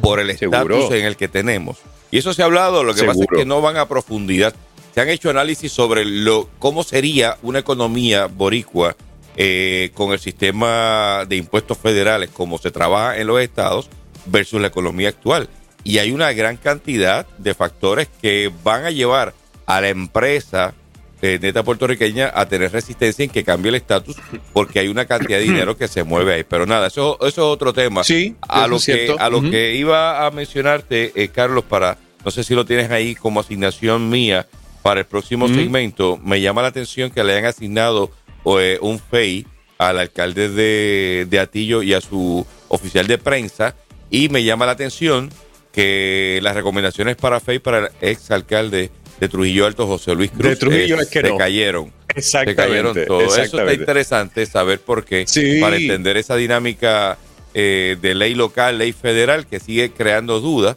por 0.00 0.20
el 0.20 0.30
estatus 0.30 0.90
en 0.92 1.04
el 1.04 1.16
que 1.16 1.28
tenemos. 1.28 1.78
Y 2.10 2.18
eso 2.18 2.32
se 2.32 2.42
ha 2.42 2.46
hablado, 2.46 2.84
lo 2.84 2.94
que 2.94 3.04
pasa 3.04 3.20
es 3.20 3.38
que 3.38 3.44
no 3.44 3.60
van 3.60 3.76
a 3.76 3.86
profundidad. 3.86 4.54
Se 4.94 5.00
han 5.00 5.08
hecho 5.08 5.28
análisis 5.28 5.70
sobre 5.70 6.04
lo, 6.04 6.48
cómo 6.58 6.84
sería 6.84 7.36
una 7.42 7.58
economía 7.58 8.26
boricua 8.26 8.96
eh, 9.36 9.90
con 9.94 10.12
el 10.12 10.18
sistema 10.18 11.24
de 11.28 11.36
impuestos 11.36 11.76
federales, 11.76 12.30
como 12.30 12.58
se 12.58 12.70
trabaja 12.70 13.18
en 13.18 13.26
los 13.26 13.40
estados, 13.40 13.90
versus 14.26 14.60
la 14.60 14.68
economía 14.68 15.10
actual. 15.10 15.48
Y 15.84 15.98
hay 15.98 16.12
una 16.12 16.32
gran 16.32 16.56
cantidad 16.56 17.26
de 17.38 17.54
factores 17.54 18.08
que 18.22 18.50
van 18.64 18.84
a 18.84 18.90
llevar 18.90 19.34
a 19.66 19.80
la 19.80 19.88
empresa 19.88 20.74
eh, 21.20 21.38
neta 21.40 21.62
puertorriqueña 21.62 22.30
a 22.32 22.48
tener 22.48 22.72
resistencia 22.72 23.24
en 23.24 23.30
que 23.30 23.42
cambie 23.42 23.70
el 23.70 23.74
estatus 23.74 24.16
porque 24.52 24.78
hay 24.78 24.88
una 24.88 25.06
cantidad 25.06 25.38
de 25.38 25.44
dinero 25.44 25.76
que 25.76 25.88
se 25.88 26.04
mueve 26.04 26.34
ahí. 26.34 26.44
Pero 26.44 26.66
nada, 26.66 26.86
eso, 26.86 27.18
eso 27.20 27.26
es 27.26 27.38
otro 27.38 27.72
tema. 27.72 28.04
Sí, 28.04 28.36
a 28.42 28.66
lo, 28.66 28.78
que, 28.78 29.14
a 29.18 29.28
lo 29.28 29.42
que 29.42 29.74
iba 29.74 30.26
a 30.26 30.30
mencionarte, 30.30 31.12
eh, 31.14 31.28
Carlos, 31.28 31.64
para, 31.64 31.98
no 32.24 32.30
sé 32.30 32.44
si 32.44 32.54
lo 32.54 32.64
tienes 32.64 32.90
ahí 32.90 33.14
como 33.14 33.40
asignación 33.40 34.08
mía 34.08 34.46
para 34.82 35.00
el 35.00 35.06
próximo 35.06 35.48
segmento, 35.48 36.18
me 36.22 36.40
llama 36.40 36.62
la 36.62 36.68
atención 36.68 37.10
que 37.10 37.24
le 37.24 37.32
hayan 37.32 37.46
asignado 37.46 38.10
eh, 38.58 38.78
un 38.80 38.98
FEI 38.98 39.46
al 39.78 39.98
alcalde 39.98 40.48
de, 40.48 41.26
de 41.28 41.40
Atillo 41.40 41.82
y 41.82 41.94
a 41.94 42.00
su 42.00 42.46
oficial 42.68 43.06
de 43.06 43.18
prensa 43.18 43.74
y 44.10 44.28
me 44.28 44.44
llama 44.44 44.66
la 44.66 44.72
atención 44.72 45.30
que 45.72 46.40
las 46.42 46.54
recomendaciones 46.54 47.16
para 47.16 47.40
FEI 47.40 47.58
para 47.58 47.78
el 47.78 47.88
ex 48.00 48.30
alcalde 48.30 48.90
de 49.20 49.28
Trujillo 49.28 49.66
Alto, 49.66 49.86
José 49.86 50.14
Luis 50.14 50.30
Cruz, 50.30 50.44
de 50.44 50.56
Trujillo 50.56 51.00
es 51.00 51.08
que 51.08 51.20
se 51.20 51.36
cayeron. 51.36 51.92
Exactamente. 52.14 52.62
Se 52.62 52.68
cayeron 52.68 53.06
todo. 53.06 53.36
Eso 53.36 53.58
está 53.58 53.72
interesante 53.72 54.46
saber 54.46 54.80
por 54.80 55.04
qué, 55.04 55.26
para 55.60 55.76
entender 55.76 56.16
esa 56.16 56.36
dinámica 56.36 57.18
de 57.54 58.12
ley 58.14 58.34
local, 58.34 58.78
ley 58.78 58.92
federal, 58.92 59.46
que 59.46 59.60
sigue 59.60 59.90
creando 59.90 60.40
dudas. 60.40 60.76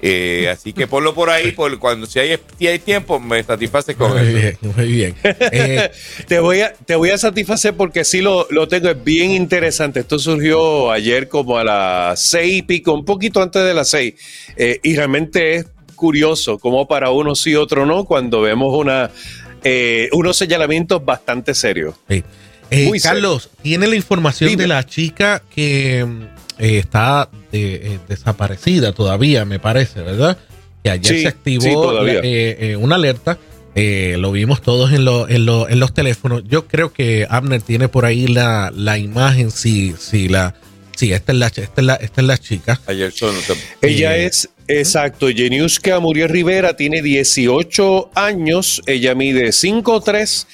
Eh, 0.00 0.48
así 0.52 0.72
que 0.72 0.86
ponlo 0.86 1.14
por 1.14 1.30
ahí, 1.30 1.52
por 1.52 1.76
cuando 1.78 2.06
si 2.06 2.18
hay, 2.18 2.38
si 2.58 2.66
hay 2.66 2.78
tiempo, 2.78 3.18
me 3.18 3.42
satisface 3.42 3.94
con 3.94 4.12
muy 4.12 4.20
eso. 4.20 4.32
Bien, 4.32 4.74
muy 4.76 4.86
bien. 4.86 5.14
Eh, 5.22 5.90
te, 6.26 6.40
voy 6.40 6.60
a, 6.60 6.72
te 6.72 6.94
voy 6.94 7.10
a 7.10 7.18
satisfacer 7.18 7.74
porque 7.74 8.04
sí 8.04 8.20
lo, 8.20 8.46
lo, 8.50 8.68
tengo, 8.68 8.90
es 8.90 9.04
bien 9.04 9.32
interesante. 9.32 10.00
Esto 10.00 10.18
surgió 10.18 10.90
ayer 10.90 11.28
como 11.28 11.58
a 11.58 11.64
las 11.64 12.22
seis 12.22 12.58
y 12.58 12.62
pico, 12.62 12.92
un 12.92 13.04
poquito 13.04 13.42
antes 13.42 13.62
de 13.64 13.74
las 13.74 13.88
seis. 13.88 14.14
Eh, 14.56 14.80
y 14.82 14.96
realmente 14.96 15.56
es 15.56 15.66
curioso 15.98 16.58
como 16.58 16.88
para 16.88 17.10
uno 17.10 17.34
sí, 17.34 17.54
otro 17.54 17.84
no, 17.84 18.06
cuando 18.06 18.40
vemos 18.40 18.74
una, 18.74 19.10
unos 20.12 20.36
señalamientos 20.36 21.04
bastante 21.04 21.54
serios. 21.54 21.94
Carlos, 23.02 23.50
¿tiene 23.62 23.86
la 23.86 23.96
información 23.96 24.56
de 24.56 24.66
la 24.66 24.84
chica 24.86 25.42
que 25.54 26.06
eh, 26.58 26.78
está 26.78 27.30
eh, 27.52 27.98
desaparecida 28.08 28.92
todavía, 28.92 29.44
me 29.44 29.58
parece, 29.58 30.02
¿verdad? 30.02 30.36
Que 30.82 30.90
ayer 30.90 31.22
se 31.22 31.28
activó 31.28 32.04
eh, 32.06 32.76
una 32.78 32.96
alerta. 32.96 33.38
lo 33.74 34.32
vimos 34.32 34.60
todos 34.62 34.92
en, 34.92 35.06
en, 35.06 35.48
en, 35.48 35.80
los 35.80 35.94
teléfonos. 35.94 36.42
Yo 36.46 36.66
creo 36.66 36.92
que 36.92 37.26
Abner 37.30 37.62
tiene 37.62 37.88
por 37.88 38.04
ahí 38.04 38.26
la, 38.26 38.72
la 38.74 38.98
imagen, 38.98 39.50
si, 39.50 39.94
si 39.98 40.28
la... 40.28 40.54
Sí, 40.96 41.12
esta 41.12 41.30
es 41.30 41.38
la, 41.38 41.46
esta 41.46 41.62
es 41.76 41.84
la, 41.84 41.94
esta 41.94 42.20
es 42.20 42.26
la 42.26 42.38
chica. 42.38 42.80
Ayer 42.86 43.12
son, 43.12 43.32
Ella 43.80 44.16
es, 44.16 44.50
exacto, 44.68 45.28
Jeniuska 45.28 45.98
Muriel 45.98 46.28
Rivera, 46.28 46.76
tiene 46.76 47.02
18 47.02 48.10
años, 48.14 48.82
ella 48.86 49.14
mide 49.14 49.48
5'3", 49.48 50.46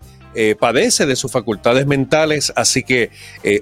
padece 0.60 1.06
de 1.06 1.18
sus 1.18 1.32
facultades 1.32 1.86
mentales, 1.86 2.52
así 2.56 2.84
que 2.84 3.12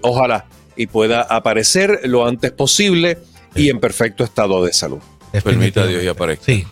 ojalá 0.01 0.45
y 0.75 0.87
pueda 0.87 1.21
aparecer 1.21 2.01
lo 2.03 2.25
antes 2.25 2.51
posible 2.51 3.17
y 3.55 3.69
en 3.69 3.79
perfecto 3.79 4.23
estado 4.23 4.63
de 4.63 4.71
salud. 4.71 4.99
Permita 5.43 5.85
Dios 5.85 6.01
y 6.03 6.07
aparezca. 6.07 6.45
Sí, 6.45 6.65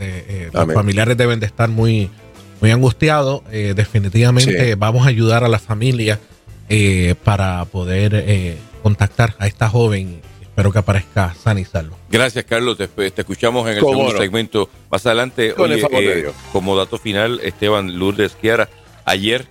eh, 0.00 0.24
eh, 0.28 0.50
los 0.52 0.72
familiares 0.72 1.16
deben 1.16 1.40
de 1.40 1.46
estar 1.46 1.68
muy, 1.68 2.10
muy 2.60 2.70
angustiados. 2.70 3.42
Eh, 3.52 3.74
definitivamente 3.76 4.74
vamos 4.74 5.06
a 5.06 5.10
ayudar 5.10 5.44
a 5.44 5.48
la 5.48 5.58
familia 5.58 6.18
para 7.24 7.64
poder 7.66 8.58
contactar 8.82 9.34
a 9.38 9.46
esta 9.46 9.68
joven. 9.68 10.20
Espero 10.40 10.72
que 10.72 10.78
aparezca 10.78 11.34
sana 11.34 11.60
y 11.60 11.64
salvo. 11.64 11.96
Gracias, 12.10 12.44
Carlos. 12.44 12.78
Te, 12.78 12.88
escuchamos 13.16 13.68
en 13.68 13.74
el 13.74 13.80
segundo 13.80 14.16
segmento 14.16 14.70
más 14.90 15.04
adelante. 15.06 15.54
como 16.52 16.76
dato 16.76 16.98
final, 16.98 17.40
Esteban 17.42 17.98
Lourdes 17.98 18.36
Kiara, 18.36 18.68
ayer 19.04 19.46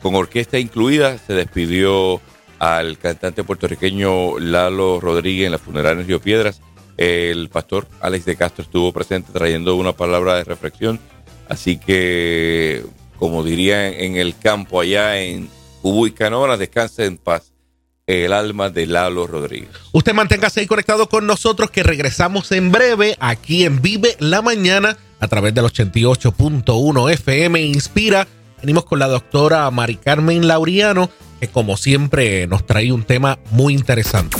con 0.00 0.14
orquesta 0.14 0.58
incluida 0.58 1.16
se 1.18 1.32
despidió 1.34 2.20
al 2.58 2.98
cantante 2.98 3.42
puertorriqueño 3.42 4.38
Lalo 4.38 5.00
Rodríguez 5.00 5.46
en 5.46 5.52
la 5.52 5.58
funeraria 5.58 6.00
en 6.00 6.06
Río 6.06 6.20
Piedras 6.20 6.60
el 6.96 7.48
pastor 7.48 7.86
Alex 8.00 8.24
de 8.24 8.36
Castro 8.36 8.64
estuvo 8.64 8.92
presente 8.92 9.32
trayendo 9.32 9.76
una 9.76 9.92
palabra 9.92 10.36
de 10.36 10.44
reflexión. 10.44 11.00
Así 11.48 11.76
que, 11.76 12.84
como 13.18 13.44
diría 13.44 13.88
en 13.88 14.16
el 14.16 14.36
campo 14.38 14.80
allá 14.80 15.20
en 15.20 15.48
Ubu 15.82 16.12
Canora, 16.14 16.56
descanse 16.56 17.04
en 17.04 17.18
paz 17.18 17.52
el 18.06 18.32
alma 18.32 18.70
de 18.70 18.86
Lalo 18.86 19.26
Rodríguez. 19.26 19.70
Usted 19.92 20.12
manténgase 20.12 20.60
ahí 20.60 20.66
conectado 20.66 21.08
con 21.08 21.26
nosotros 21.26 21.70
que 21.70 21.82
regresamos 21.82 22.50
en 22.52 22.72
breve 22.72 23.16
aquí 23.20 23.64
en 23.64 23.80
Vive 23.80 24.16
la 24.18 24.42
Mañana 24.42 24.96
a 25.20 25.28
través 25.28 25.54
del 25.54 25.64
88.1 25.64 27.12
FM 27.12 27.62
Inspira. 27.62 28.26
Venimos 28.60 28.84
con 28.84 28.98
la 28.98 29.08
doctora 29.08 29.70
Mari 29.70 29.96
Carmen 29.96 30.46
Lauriano 30.46 31.10
que 31.42 31.48
como 31.48 31.76
siempre 31.76 32.46
nos 32.46 32.64
trae 32.66 32.92
un 32.92 33.02
tema 33.02 33.38
muy 33.50 33.74
interesante. 33.74 34.36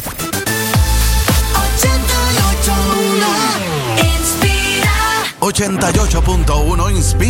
88.1 5.42 6.90
Inspira. 6.92 7.22